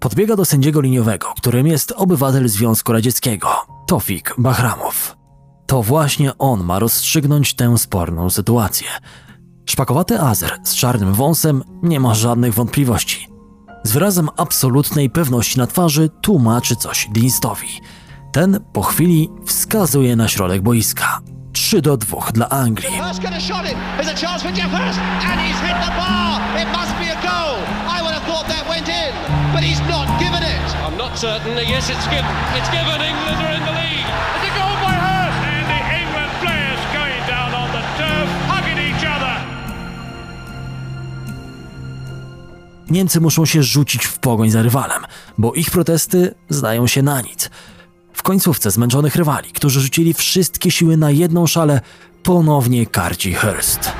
Podbiega 0.00 0.36
do 0.36 0.44
sędziego 0.44 0.80
liniowego, 0.80 1.34
którym 1.36 1.66
jest 1.66 1.92
obywatel 1.96 2.48
Związku 2.48 2.92
Radzieckiego, 2.92 3.48
Tofik 3.86 4.34
Bahramow. 4.38 5.17
To 5.68 5.82
właśnie 5.82 6.38
on 6.38 6.64
ma 6.64 6.78
rozstrzygnąć 6.78 7.54
tę 7.54 7.78
sporną 7.78 8.30
sytuację. 8.30 8.88
Szpakowaty 9.66 10.20
Azer 10.20 10.58
z 10.64 10.74
czarnym 10.74 11.14
wąsem 11.14 11.64
nie 11.82 12.00
ma 12.00 12.14
żadnych 12.14 12.54
wątpliwości. 12.54 13.28
Z 13.84 13.92
wyrazem 13.92 14.28
absolutnej 14.36 15.10
pewności 15.10 15.58
na 15.58 15.66
twarzy 15.66 16.08
tłumaczy 16.22 16.76
coś 16.76 17.08
Dienstowi. 17.12 17.68
Ten 18.32 18.60
po 18.72 18.82
chwili 18.82 19.28
wskazuje 19.46 20.16
na 20.16 20.28
środek 20.28 20.62
boiska. 20.62 21.20
3 21.52 21.82
do 21.82 21.96
2 21.96 22.18
dla 22.32 22.48
Anglii. 22.48 23.00
But 29.52 29.62
he's 29.62 29.80
not 29.88 30.06
given 30.20 30.42
it. 30.42 30.68
I'm 30.84 30.96
not 30.98 31.18
certain. 31.18 31.56
Yes, 31.56 31.90
it's 31.90 32.06
given. 32.06 32.34
It's 32.58 32.70
given. 32.70 33.00
England 33.00 33.40
are 33.44 33.54
in 33.56 33.62
the 33.64 33.72
lead. 33.80 34.06
It's 34.36 34.46
a 34.50 34.58
goal 34.58 34.67
Niemcy 42.90 43.20
muszą 43.20 43.46
się 43.46 43.62
rzucić 43.62 44.04
w 44.04 44.18
pogoń 44.18 44.50
za 44.50 44.62
rywalem, 44.62 45.02
bo 45.38 45.54
ich 45.54 45.70
protesty 45.70 46.34
zdają 46.48 46.86
się 46.86 47.02
na 47.02 47.20
nic. 47.20 47.50
W 48.12 48.22
końcówce 48.22 48.70
zmęczonych 48.70 49.16
rywali, 49.16 49.52
którzy 49.52 49.80
rzucili 49.80 50.14
wszystkie 50.14 50.70
siły 50.70 50.96
na 50.96 51.10
jedną 51.10 51.46
szalę, 51.46 51.80
ponownie 52.22 52.86
karci 52.86 53.34
Hurst. 53.34 53.92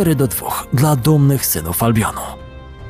4 0.00 0.14
do 0.14 0.26
2 0.26 0.66
dla 0.72 0.96
dumnych 0.96 1.46
synów 1.46 1.82
Albionu. 1.82 2.20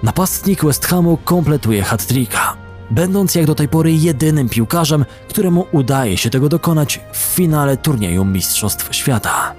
Napastnik 0.03 0.65
West 0.65 0.87
Hamu 0.87 1.17
kompletuje 1.25 1.83
hat-tricka, 1.83 2.57
będąc 2.91 3.35
jak 3.35 3.47
do 3.47 3.55
tej 3.55 3.69
pory 3.69 3.93
jedynym 3.93 4.49
piłkarzem, 4.49 5.05
któremu 5.29 5.67
udaje 5.73 6.17
się 6.17 6.31
tego 6.31 6.49
dokonać 6.49 7.01
w 7.13 7.17
finale 7.17 7.77
turnieju 7.77 8.25
Mistrzostw 8.25 8.95
Świata. 8.95 9.55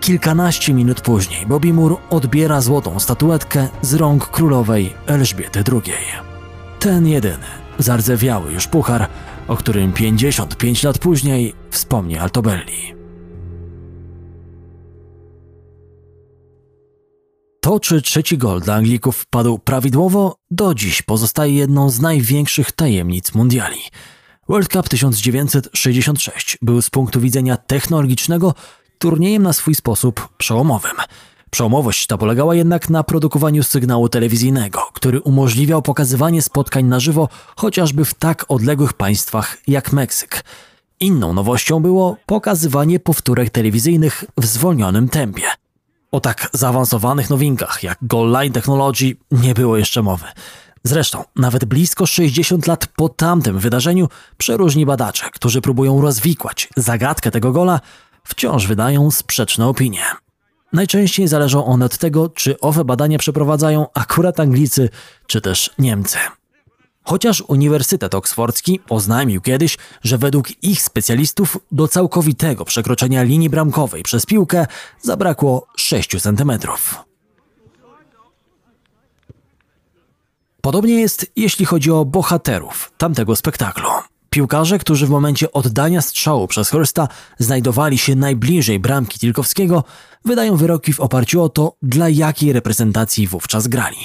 Kilkanaście 0.00 0.74
minut 0.74 1.00
później 1.00 1.46
Bobby 1.46 1.72
Moore 1.72 1.96
odbiera 2.10 2.60
złotą 2.60 3.00
statuetkę 3.00 3.68
z 3.82 3.94
rąk 3.94 4.26
królowej 4.26 4.94
Elżbiety 5.06 5.64
II. 5.72 5.94
Ten 6.78 7.06
jedyny, 7.06 7.46
zardzewiały 7.78 8.52
już 8.52 8.66
puchar, 8.66 9.08
o 9.48 9.56
którym 9.56 9.92
55 9.92 10.82
lat 10.82 10.98
później 10.98 11.54
wspomni 11.70 12.18
Altobelli. 12.18 13.01
To, 17.64 17.80
czy 17.80 18.02
trzeci 18.02 18.38
gol 18.38 18.60
dla 18.60 18.74
Anglików 18.74 19.16
wpadł 19.16 19.58
prawidłowo, 19.58 20.36
do 20.50 20.74
dziś 20.74 21.02
pozostaje 21.02 21.54
jedną 21.54 21.90
z 21.90 22.00
największych 22.00 22.72
tajemnic 22.72 23.34
mundiali. 23.34 23.78
World 24.48 24.72
Cup 24.72 24.88
1966 24.88 26.58
był 26.62 26.82
z 26.82 26.90
punktu 26.90 27.20
widzenia 27.20 27.56
technologicznego 27.56 28.54
turniejem 28.98 29.42
na 29.42 29.52
swój 29.52 29.74
sposób 29.74 30.28
przełomowym. 30.38 30.96
Przełomowość 31.50 32.06
ta 32.06 32.18
polegała 32.18 32.54
jednak 32.54 32.90
na 32.90 33.02
produkowaniu 33.02 33.62
sygnału 33.62 34.08
telewizyjnego, 34.08 34.80
który 34.92 35.20
umożliwiał 35.20 35.82
pokazywanie 35.82 36.42
spotkań 36.42 36.84
na 36.84 37.00
żywo 37.00 37.28
chociażby 37.56 38.04
w 38.04 38.14
tak 38.14 38.44
odległych 38.48 38.92
państwach 38.92 39.58
jak 39.66 39.92
Meksyk. 39.92 40.44
Inną 41.00 41.32
nowością 41.32 41.80
było 41.80 42.16
pokazywanie 42.26 43.00
powtórek 43.00 43.50
telewizyjnych 43.50 44.24
w 44.36 44.46
zwolnionym 44.46 45.08
tempie. 45.08 45.61
O 46.12 46.20
tak 46.20 46.48
zaawansowanych 46.52 47.30
nowinkach 47.30 47.82
jak 47.82 47.98
Goal 48.02 48.30
Line 48.30 48.52
Technology 48.52 49.16
nie 49.30 49.54
było 49.54 49.76
jeszcze 49.76 50.02
mowy. 50.02 50.24
Zresztą, 50.84 51.24
nawet 51.36 51.64
blisko 51.64 52.06
60 52.06 52.66
lat 52.66 52.86
po 52.86 53.08
tamtym 53.08 53.58
wydarzeniu, 53.58 54.08
przeróżni 54.36 54.86
badacze, 54.86 55.30
którzy 55.30 55.60
próbują 55.60 56.00
rozwikłać 56.00 56.68
zagadkę 56.76 57.30
tego 57.30 57.52
gola, 57.52 57.80
wciąż 58.24 58.66
wydają 58.66 59.10
sprzeczne 59.10 59.66
opinie. 59.66 60.02
Najczęściej 60.72 61.28
zależą 61.28 61.64
one 61.64 61.84
od 61.84 61.98
tego, 61.98 62.28
czy 62.28 62.60
owe 62.60 62.84
badania 62.84 63.18
przeprowadzają 63.18 63.86
akurat 63.94 64.40
Anglicy, 64.40 64.88
czy 65.26 65.40
też 65.40 65.70
Niemcy. 65.78 66.18
Chociaż 67.04 67.40
Uniwersytet 67.40 68.14
Oksfordzki 68.14 68.80
oznajmił 68.88 69.40
kiedyś, 69.40 69.78
że 70.02 70.18
według 70.18 70.64
ich 70.64 70.82
specjalistów 70.82 71.58
do 71.72 71.88
całkowitego 71.88 72.64
przekroczenia 72.64 73.22
linii 73.22 73.50
bramkowej 73.50 74.02
przez 74.02 74.26
piłkę 74.26 74.66
zabrakło 75.02 75.66
6 75.76 76.22
cm. 76.22 76.52
Podobnie 80.60 80.94
jest, 81.00 81.26
jeśli 81.36 81.64
chodzi 81.64 81.90
o 81.90 82.04
bohaterów 82.04 82.92
tamtego 82.98 83.36
spektaklu. 83.36 83.88
Piłkarze, 84.30 84.78
którzy 84.78 85.06
w 85.06 85.10
momencie 85.10 85.52
oddania 85.52 86.02
strzału 86.02 86.48
przez 86.48 86.70
Hursta 86.70 87.08
znajdowali 87.38 87.98
się 87.98 88.16
najbliżej 88.16 88.80
bramki 88.80 89.18
Tilkowskiego, 89.18 89.84
wydają 90.24 90.56
wyroki 90.56 90.92
w 90.92 91.00
oparciu 91.00 91.42
o 91.42 91.48
to, 91.48 91.76
dla 91.82 92.08
jakiej 92.08 92.52
reprezentacji 92.52 93.26
wówczas 93.26 93.68
grali. 93.68 93.96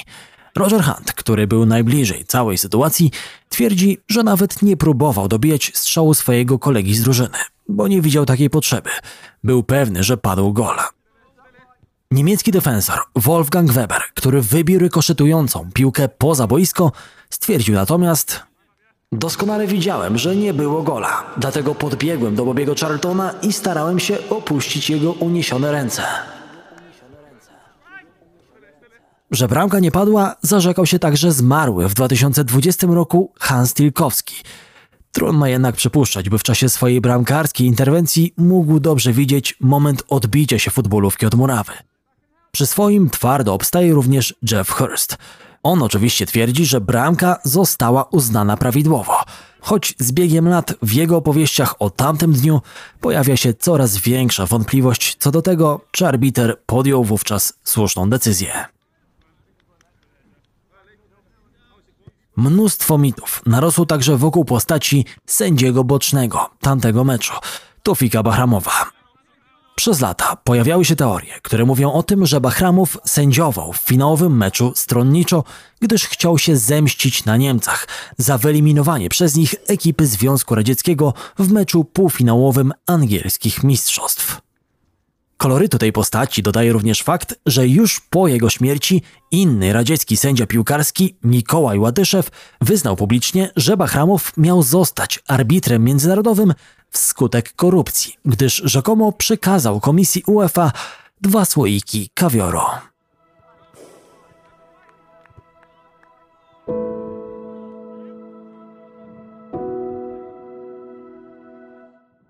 Roger 0.57 0.83
Hunt, 0.83 1.13
który 1.13 1.47
był 1.47 1.65
najbliżej 1.65 2.25
całej 2.25 2.57
sytuacji, 2.57 3.11
twierdzi, 3.49 3.97
że 4.07 4.23
nawet 4.23 4.61
nie 4.61 4.77
próbował 4.77 5.27
dobijać 5.27 5.71
strzału 5.75 6.13
swojego 6.13 6.59
kolegi 6.59 6.95
z 6.95 7.03
drużyny, 7.03 7.37
bo 7.69 7.87
nie 7.87 8.01
widział 8.01 8.25
takiej 8.25 8.49
potrzeby. 8.49 8.89
Był 9.43 9.63
pewny, 9.63 10.03
że 10.03 10.17
padł 10.17 10.53
gol. 10.53 10.77
Niemiecki 12.11 12.51
defensor 12.51 12.99
Wolfgang 13.15 13.71
Weber, 13.71 14.01
który 14.15 14.41
wybił 14.41 14.79
rykoszetującą 14.79 15.69
piłkę 15.73 16.09
poza 16.09 16.47
boisko, 16.47 16.91
stwierdził 17.29 17.75
natomiast 17.75 18.47
Doskonale 19.11 19.67
widziałem, 19.67 20.17
że 20.17 20.35
nie 20.35 20.53
było 20.53 20.83
gola, 20.83 21.23
dlatego 21.37 21.75
podbiegłem 21.75 22.35
do 22.35 22.45
Bobiego 22.45 22.75
Charltona 22.81 23.33
i 23.41 23.53
starałem 23.53 23.99
się 23.99 24.17
opuścić 24.29 24.89
jego 24.89 25.11
uniesione 25.11 25.71
ręce. 25.71 26.03
Że 29.31 29.47
bramka 29.47 29.79
nie 29.79 29.91
padła, 29.91 30.35
zarzekał 30.41 30.85
się 30.85 30.99
także 30.99 31.31
zmarły 31.31 31.89
w 31.89 31.93
2020 31.93 32.87
roku 32.87 33.33
Hans 33.39 33.73
Tilkowski. 33.73 34.35
Trudno 35.11 35.47
jednak 35.47 35.75
przypuszczać, 35.75 36.29
by 36.29 36.37
w 36.37 36.43
czasie 36.43 36.69
swojej 36.69 37.01
bramkarskiej 37.01 37.67
interwencji 37.67 38.33
mógł 38.37 38.79
dobrze 38.79 39.13
widzieć 39.13 39.57
moment 39.59 40.03
odbicia 40.09 40.59
się 40.59 40.71
futbolówki 40.71 41.25
od 41.25 41.35
murawy. 41.35 41.71
Przy 42.51 42.65
swoim 42.65 43.09
twardo 43.09 43.53
obstaje 43.53 43.93
również 43.93 44.35
Jeff 44.51 44.69
Hurst. 44.69 45.17
On 45.63 45.83
oczywiście 45.83 46.25
twierdzi, 46.25 46.65
że 46.65 46.81
bramka 46.81 47.39
została 47.43 48.03
uznana 48.03 48.57
prawidłowo, 48.57 49.23
choć 49.59 49.95
z 49.99 50.11
biegiem 50.11 50.47
lat 50.47 50.73
w 50.81 50.93
jego 50.93 51.17
opowieściach 51.17 51.75
o 51.79 51.89
tamtym 51.89 52.33
dniu 52.33 52.61
pojawia 53.01 53.37
się 53.37 53.53
coraz 53.53 53.97
większa 53.97 54.45
wątpliwość 54.45 55.15
co 55.19 55.31
do 55.31 55.41
tego, 55.41 55.81
czy 55.91 56.07
arbiter 56.07 56.57
podjął 56.65 57.03
wówczas 57.03 57.53
słuszną 57.63 58.09
decyzję. 58.09 58.76
Mnóstwo 62.37 62.97
mitów 62.97 63.41
narosło 63.45 63.85
także 63.85 64.17
wokół 64.17 64.45
postaci 64.45 65.05
sędziego 65.25 65.83
bocznego 65.83 66.49
tamtego 66.61 67.03
meczu, 67.03 67.33
Tofika 67.83 68.23
Bahramowa. 68.23 68.91
Przez 69.75 70.01
lata 70.01 70.35
pojawiały 70.43 70.85
się 70.85 70.95
teorie, 70.95 71.33
które 71.41 71.65
mówią 71.65 71.91
o 71.91 72.03
tym, 72.03 72.25
że 72.25 72.41
Bahramow 72.41 72.97
sędziował 73.05 73.73
w 73.73 73.77
finałowym 73.77 74.37
meczu 74.37 74.73
stronniczo, 74.75 75.43
gdyż 75.81 76.05
chciał 76.05 76.37
się 76.37 76.57
zemścić 76.57 77.25
na 77.25 77.37
Niemcach 77.37 77.87
za 78.17 78.37
wyeliminowanie 78.37 79.09
przez 79.09 79.35
nich 79.35 79.55
ekipy 79.67 80.07
Związku 80.07 80.55
Radzieckiego 80.55 81.13
w 81.39 81.51
meczu 81.51 81.83
półfinałowym 81.83 82.73
angielskich 82.87 83.63
mistrzostw. 83.63 84.46
Kolorytu 85.37 85.77
tej 85.77 85.91
postaci 85.91 86.43
dodaje 86.43 86.73
również 86.73 87.03
fakt, 87.03 87.35
że 87.45 87.67
już 87.67 87.99
po 87.99 88.27
jego 88.27 88.49
śmierci 88.49 89.01
inny 89.31 89.73
radziecki 89.73 90.17
sędzia 90.17 90.47
piłkarski 90.47 91.15
Mikołaj 91.23 91.79
Ładyszew 91.79 92.29
wyznał 92.61 92.95
publicznie, 92.95 93.51
że 93.55 93.77
Bahramow 93.77 94.37
miał 94.37 94.63
zostać 94.63 95.19
arbitrem 95.27 95.83
międzynarodowym 95.83 96.53
wskutek 96.89 97.53
korupcji, 97.55 98.13
gdyż 98.25 98.61
rzekomo 98.65 99.11
przekazał 99.11 99.79
komisji 99.79 100.23
UEFA 100.27 100.71
dwa 101.21 101.45
słoiki 101.45 102.09
kawioru. 102.13 102.61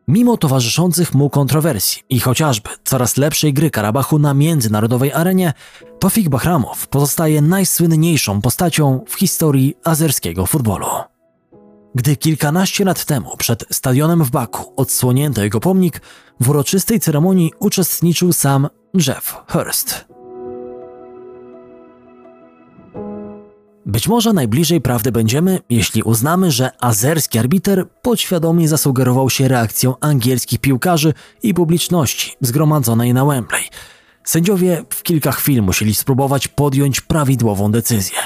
Mimo 0.10 0.38
towarzyszących 0.38 1.14
mu 1.14 1.30
kontrowersji 1.30 2.03
i 2.10 2.20
chociażby 2.20 2.70
coraz 2.84 3.18
lepszej 3.18 3.53
gry 3.53 3.72
Karabachu 3.72 4.20
na 4.20 4.34
międzynarodowej 4.34 5.14
arenie, 5.14 5.53
Tofik 5.99 6.30
Bahramow 6.30 6.88
pozostaje 6.88 7.41
najsłynniejszą 7.41 8.41
postacią 8.41 9.03
w 9.08 9.14
historii 9.14 9.76
azerskiego 9.84 10.45
futbolu. 10.45 10.88
Gdy 11.95 12.16
kilkanaście 12.16 12.86
lat 12.86 13.05
temu 13.05 13.38
przed 13.38 13.66
stadionem 13.72 14.24
w 14.24 14.32
Baku 14.32 14.74
odsłonięto 14.76 15.43
jego 15.43 15.60
pomnik, 15.60 16.01
w 16.39 16.49
uroczystej 16.49 16.99
ceremonii 16.99 17.51
uczestniczył 17.60 18.34
sam 18.34 18.68
Jeff 19.08 19.36
Hurst. 19.47 20.16
Być 23.88 24.07
może 24.07 24.33
najbliżej 24.33 24.81
prawdy 24.81 25.11
będziemy, 25.11 25.59
jeśli 25.69 26.03
uznamy, 26.03 26.51
że 26.51 26.71
azerski 26.81 27.39
arbiter 27.39 27.89
podświadomie 28.01 28.67
zasugerował 28.67 29.29
się 29.29 29.47
reakcją 29.47 29.95
angielskich 29.99 30.59
piłkarzy 30.59 31.13
i 31.43 31.53
publiczności 31.53 32.31
zgromadzonej 32.41 33.13
na 33.13 33.25
Wembley. 33.25 33.63
Sędziowie 34.23 34.83
w 34.89 35.03
kilka 35.03 35.31
chwil 35.31 35.63
musieli 35.63 35.95
spróbować 35.95 36.47
podjąć 36.47 37.01
prawidłową 37.01 37.71
decyzję. 37.71 38.17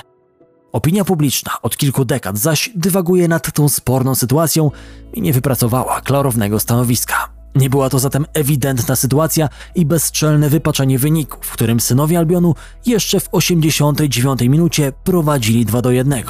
Opinia 0.71 1.05
publiczna 1.05 1.51
od 1.61 1.77
kilku 1.77 2.05
dekad 2.05 2.37
zaś 2.37 2.69
dywaguje 2.75 3.27
nad 3.27 3.53
tą 3.53 3.69
sporną 3.69 4.15
sytuacją 4.15 4.71
i 5.13 5.21
nie 5.21 5.33
wypracowała 5.33 6.01
klarownego 6.01 6.59
stanowiska. 6.59 7.40
Nie 7.55 7.69
była 7.69 7.89
to 7.89 7.99
zatem 7.99 8.25
ewidentna 8.33 8.95
sytuacja 8.95 9.49
i 9.75 9.85
bezczelne 9.85 10.49
wypaczenie 10.49 10.99
wyniku, 10.99 11.37
w 11.41 11.51
którym 11.51 11.79
synowie 11.79 12.17
Albionu 12.17 12.55
jeszcze 12.85 13.19
w 13.19 13.29
89 13.31 14.41
minucie 14.41 14.91
prowadzili 15.03 15.65
2 15.65 15.81
do 15.81 15.91
1, 15.91 16.23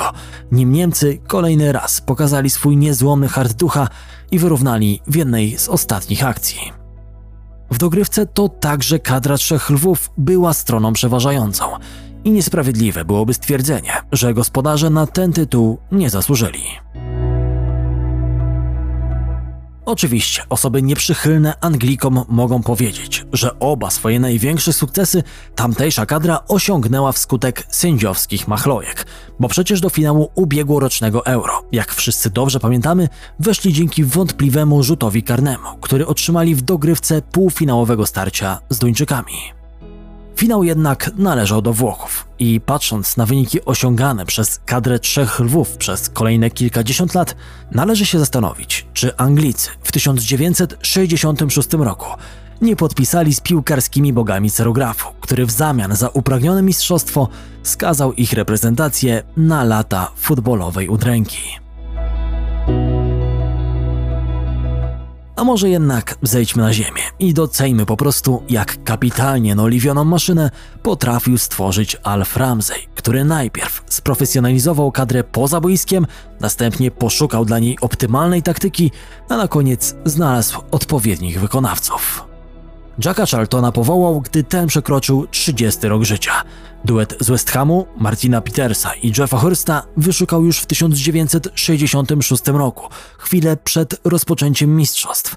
nim 0.51 0.71
Niemcy 0.71 1.19
kolejny 1.27 1.71
raz 1.71 2.01
pokazali 2.01 2.49
swój 2.49 2.77
niezłomny 2.77 3.27
hart 3.27 3.53
ducha 3.53 3.87
i 4.31 4.39
wyrównali 4.39 5.01
w 5.07 5.15
jednej 5.15 5.57
z 5.57 5.69
ostatnich 5.69 6.25
akcji. 6.25 6.71
W 7.71 7.77
dogrywce 7.77 8.25
to 8.25 8.49
także 8.49 8.99
kadra 8.99 9.37
trzech 9.37 9.69
lwów 9.69 10.09
była 10.17 10.53
stroną 10.53 10.93
przeważającą 10.93 11.65
i 12.23 12.31
niesprawiedliwe 12.31 13.05
byłoby 13.05 13.33
stwierdzenie, 13.33 13.93
że 14.11 14.33
gospodarze 14.33 14.89
na 14.89 15.07
ten 15.07 15.33
tytuł 15.33 15.77
nie 15.91 16.09
zasłużyli. 16.09 16.63
Oczywiście 19.85 20.43
osoby 20.49 20.81
nieprzychylne 20.81 21.53
Anglikom 21.61 22.25
mogą 22.27 22.63
powiedzieć, 22.63 23.25
że 23.33 23.59
oba 23.59 23.89
swoje 23.89 24.19
największe 24.19 24.73
sukcesy 24.73 25.23
tamtejsza 25.55 26.05
kadra 26.05 26.39
osiągnęła 26.47 27.11
wskutek 27.11 27.63
sędziowskich 27.69 28.47
machlojek, 28.47 29.05
bo 29.39 29.47
przecież 29.47 29.81
do 29.81 29.89
finału 29.89 30.31
ubiegłorocznego 30.35 31.25
Euro, 31.25 31.63
jak 31.71 31.93
wszyscy 31.93 32.29
dobrze 32.29 32.59
pamiętamy, 32.59 33.09
weszli 33.39 33.73
dzięki 33.73 34.03
wątpliwemu 34.03 34.83
rzutowi 34.83 35.23
karnemu, 35.23 35.77
który 35.81 36.07
otrzymali 36.07 36.55
w 36.55 36.61
dogrywce 36.61 37.21
półfinałowego 37.21 38.05
starcia 38.05 38.59
z 38.69 38.79
Duńczykami. 38.79 39.60
Finał 40.41 40.63
jednak 40.63 41.11
należał 41.17 41.61
do 41.61 41.73
Włochów 41.73 42.27
i 42.39 42.61
patrząc 42.61 43.17
na 43.17 43.25
wyniki 43.25 43.65
osiągane 43.65 44.25
przez 44.25 44.59
kadrę 44.65 44.99
trzech 44.99 45.39
lwów 45.39 45.77
przez 45.77 46.09
kolejne 46.09 46.49
kilkadziesiąt 46.49 47.13
lat, 47.15 47.35
należy 47.71 48.05
się 48.05 48.19
zastanowić, 48.19 48.85
czy 48.93 49.17
Anglicy 49.17 49.69
w 49.83 49.91
1966 49.91 51.73
roku 51.73 52.05
nie 52.61 52.75
podpisali 52.75 53.33
z 53.33 53.41
piłkarskimi 53.41 54.13
bogami 54.13 54.51
cerografu, 54.51 55.07
który 55.19 55.45
w 55.45 55.51
zamian 55.51 55.95
za 55.95 56.09
upragnione 56.09 56.61
mistrzostwo 56.61 57.27
skazał 57.63 58.13
ich 58.13 58.33
reprezentację 58.33 59.23
na 59.37 59.63
lata 59.63 60.11
futbolowej 60.15 60.89
udręki. 60.89 61.60
A 65.41 65.43
może 65.43 65.69
jednak 65.69 66.17
zejdźmy 66.21 66.63
na 66.63 66.73
ziemię 66.73 67.01
i 67.19 67.33
doceńmy 67.33 67.85
po 67.85 67.97
prostu, 67.97 68.43
jak 68.49 68.83
kapitalnie 68.83 69.55
naoliwioną 69.55 70.03
maszynę 70.03 70.51
potrafił 70.83 71.37
stworzyć 71.37 71.97
Alf 72.03 72.37
Ramsey, 72.37 72.87
który 72.95 73.23
najpierw 73.23 73.83
sprofesjonalizował 73.87 74.91
kadrę 74.91 75.23
poza 75.23 75.61
boiskiem, 75.61 76.07
następnie 76.39 76.91
poszukał 76.91 77.45
dla 77.45 77.59
niej 77.59 77.77
optymalnej 77.81 78.43
taktyki, 78.43 78.91
a 79.29 79.37
na 79.37 79.47
koniec 79.47 79.95
znalazł 80.05 80.61
odpowiednich 80.71 81.39
wykonawców. 81.39 82.30
Jacka 83.05 83.25
Charltona 83.25 83.71
powołał, 83.71 84.21
gdy 84.21 84.43
ten 84.43 84.67
przekroczył 84.67 85.27
30 85.27 85.87
rok 85.87 86.03
życia. 86.03 86.31
Duet 86.85 87.15
z 87.19 87.29
West 87.29 87.51
Hamu, 87.51 87.87
Martina 87.97 88.41
Petersa 88.41 88.93
i 88.93 89.13
Jeffa 89.17 89.37
Hursta 89.37 89.83
wyszukał 89.97 90.45
już 90.45 90.59
w 90.59 90.65
1966 90.65 92.47
roku, 92.47 92.89
chwilę 93.17 93.57
przed 93.57 94.01
rozpoczęciem 94.03 94.75
mistrzostw. 94.75 95.35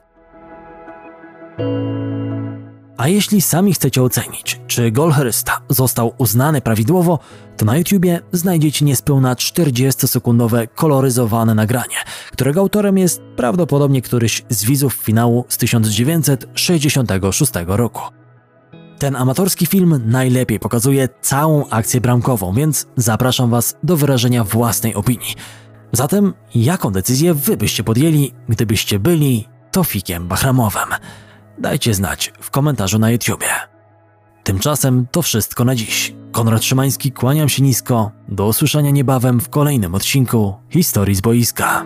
A 2.96 3.08
jeśli 3.08 3.42
sami 3.42 3.74
chcecie 3.74 4.02
ocenić, 4.02 4.60
czy 4.66 4.90
gol 4.90 5.12
Hursta 5.12 5.60
został 5.68 6.14
uznany 6.18 6.60
prawidłowo, 6.60 7.18
to 7.56 7.64
na 7.64 7.76
YouTubie 7.76 8.20
znajdziecie 8.32 8.84
niespełna 8.84 9.34
40-sekundowe 9.34 10.68
koloryzowane 10.74 11.54
nagranie, 11.54 11.96
którego 12.32 12.60
autorem 12.60 12.98
jest 12.98 13.22
prawdopodobnie 13.36 14.02
któryś 14.02 14.44
z 14.48 14.64
widzów 14.64 14.94
finału 14.94 15.44
z 15.48 15.56
1966 15.56 17.52
roku. 17.66 18.00
Ten 18.98 19.16
amatorski 19.16 19.66
film 19.66 20.00
najlepiej 20.06 20.60
pokazuje 20.60 21.08
całą 21.20 21.68
akcję 21.68 22.00
bramkową, 22.00 22.54
więc 22.54 22.86
zapraszam 22.96 23.50
Was 23.50 23.76
do 23.82 23.96
wyrażenia 23.96 24.44
własnej 24.44 24.94
opinii. 24.94 25.34
Zatem, 25.92 26.34
jaką 26.54 26.90
decyzję 26.90 27.34
Wy 27.34 27.56
byście 27.56 27.84
podjęli, 27.84 28.32
gdybyście 28.48 28.98
byli 28.98 29.48
Tofikiem 29.70 30.28
Bahramowem? 30.28 30.88
Dajcie 31.58 31.94
znać 31.94 32.32
w 32.40 32.50
komentarzu 32.50 32.98
na 32.98 33.10
YouTubie. 33.10 33.46
Tymczasem 34.44 35.06
to 35.10 35.22
wszystko 35.22 35.64
na 35.64 35.74
dziś. 35.74 36.14
Konrad 36.32 36.64
Szymański, 36.64 37.12
kłaniam 37.12 37.48
się 37.48 37.62
nisko. 37.62 38.10
Do 38.28 38.46
usłyszenia 38.46 38.90
niebawem 38.90 39.40
w 39.40 39.48
kolejnym 39.48 39.94
odcinku 39.94 40.54
Historii 40.70 41.14
z 41.14 41.20
boiska. 41.20 41.84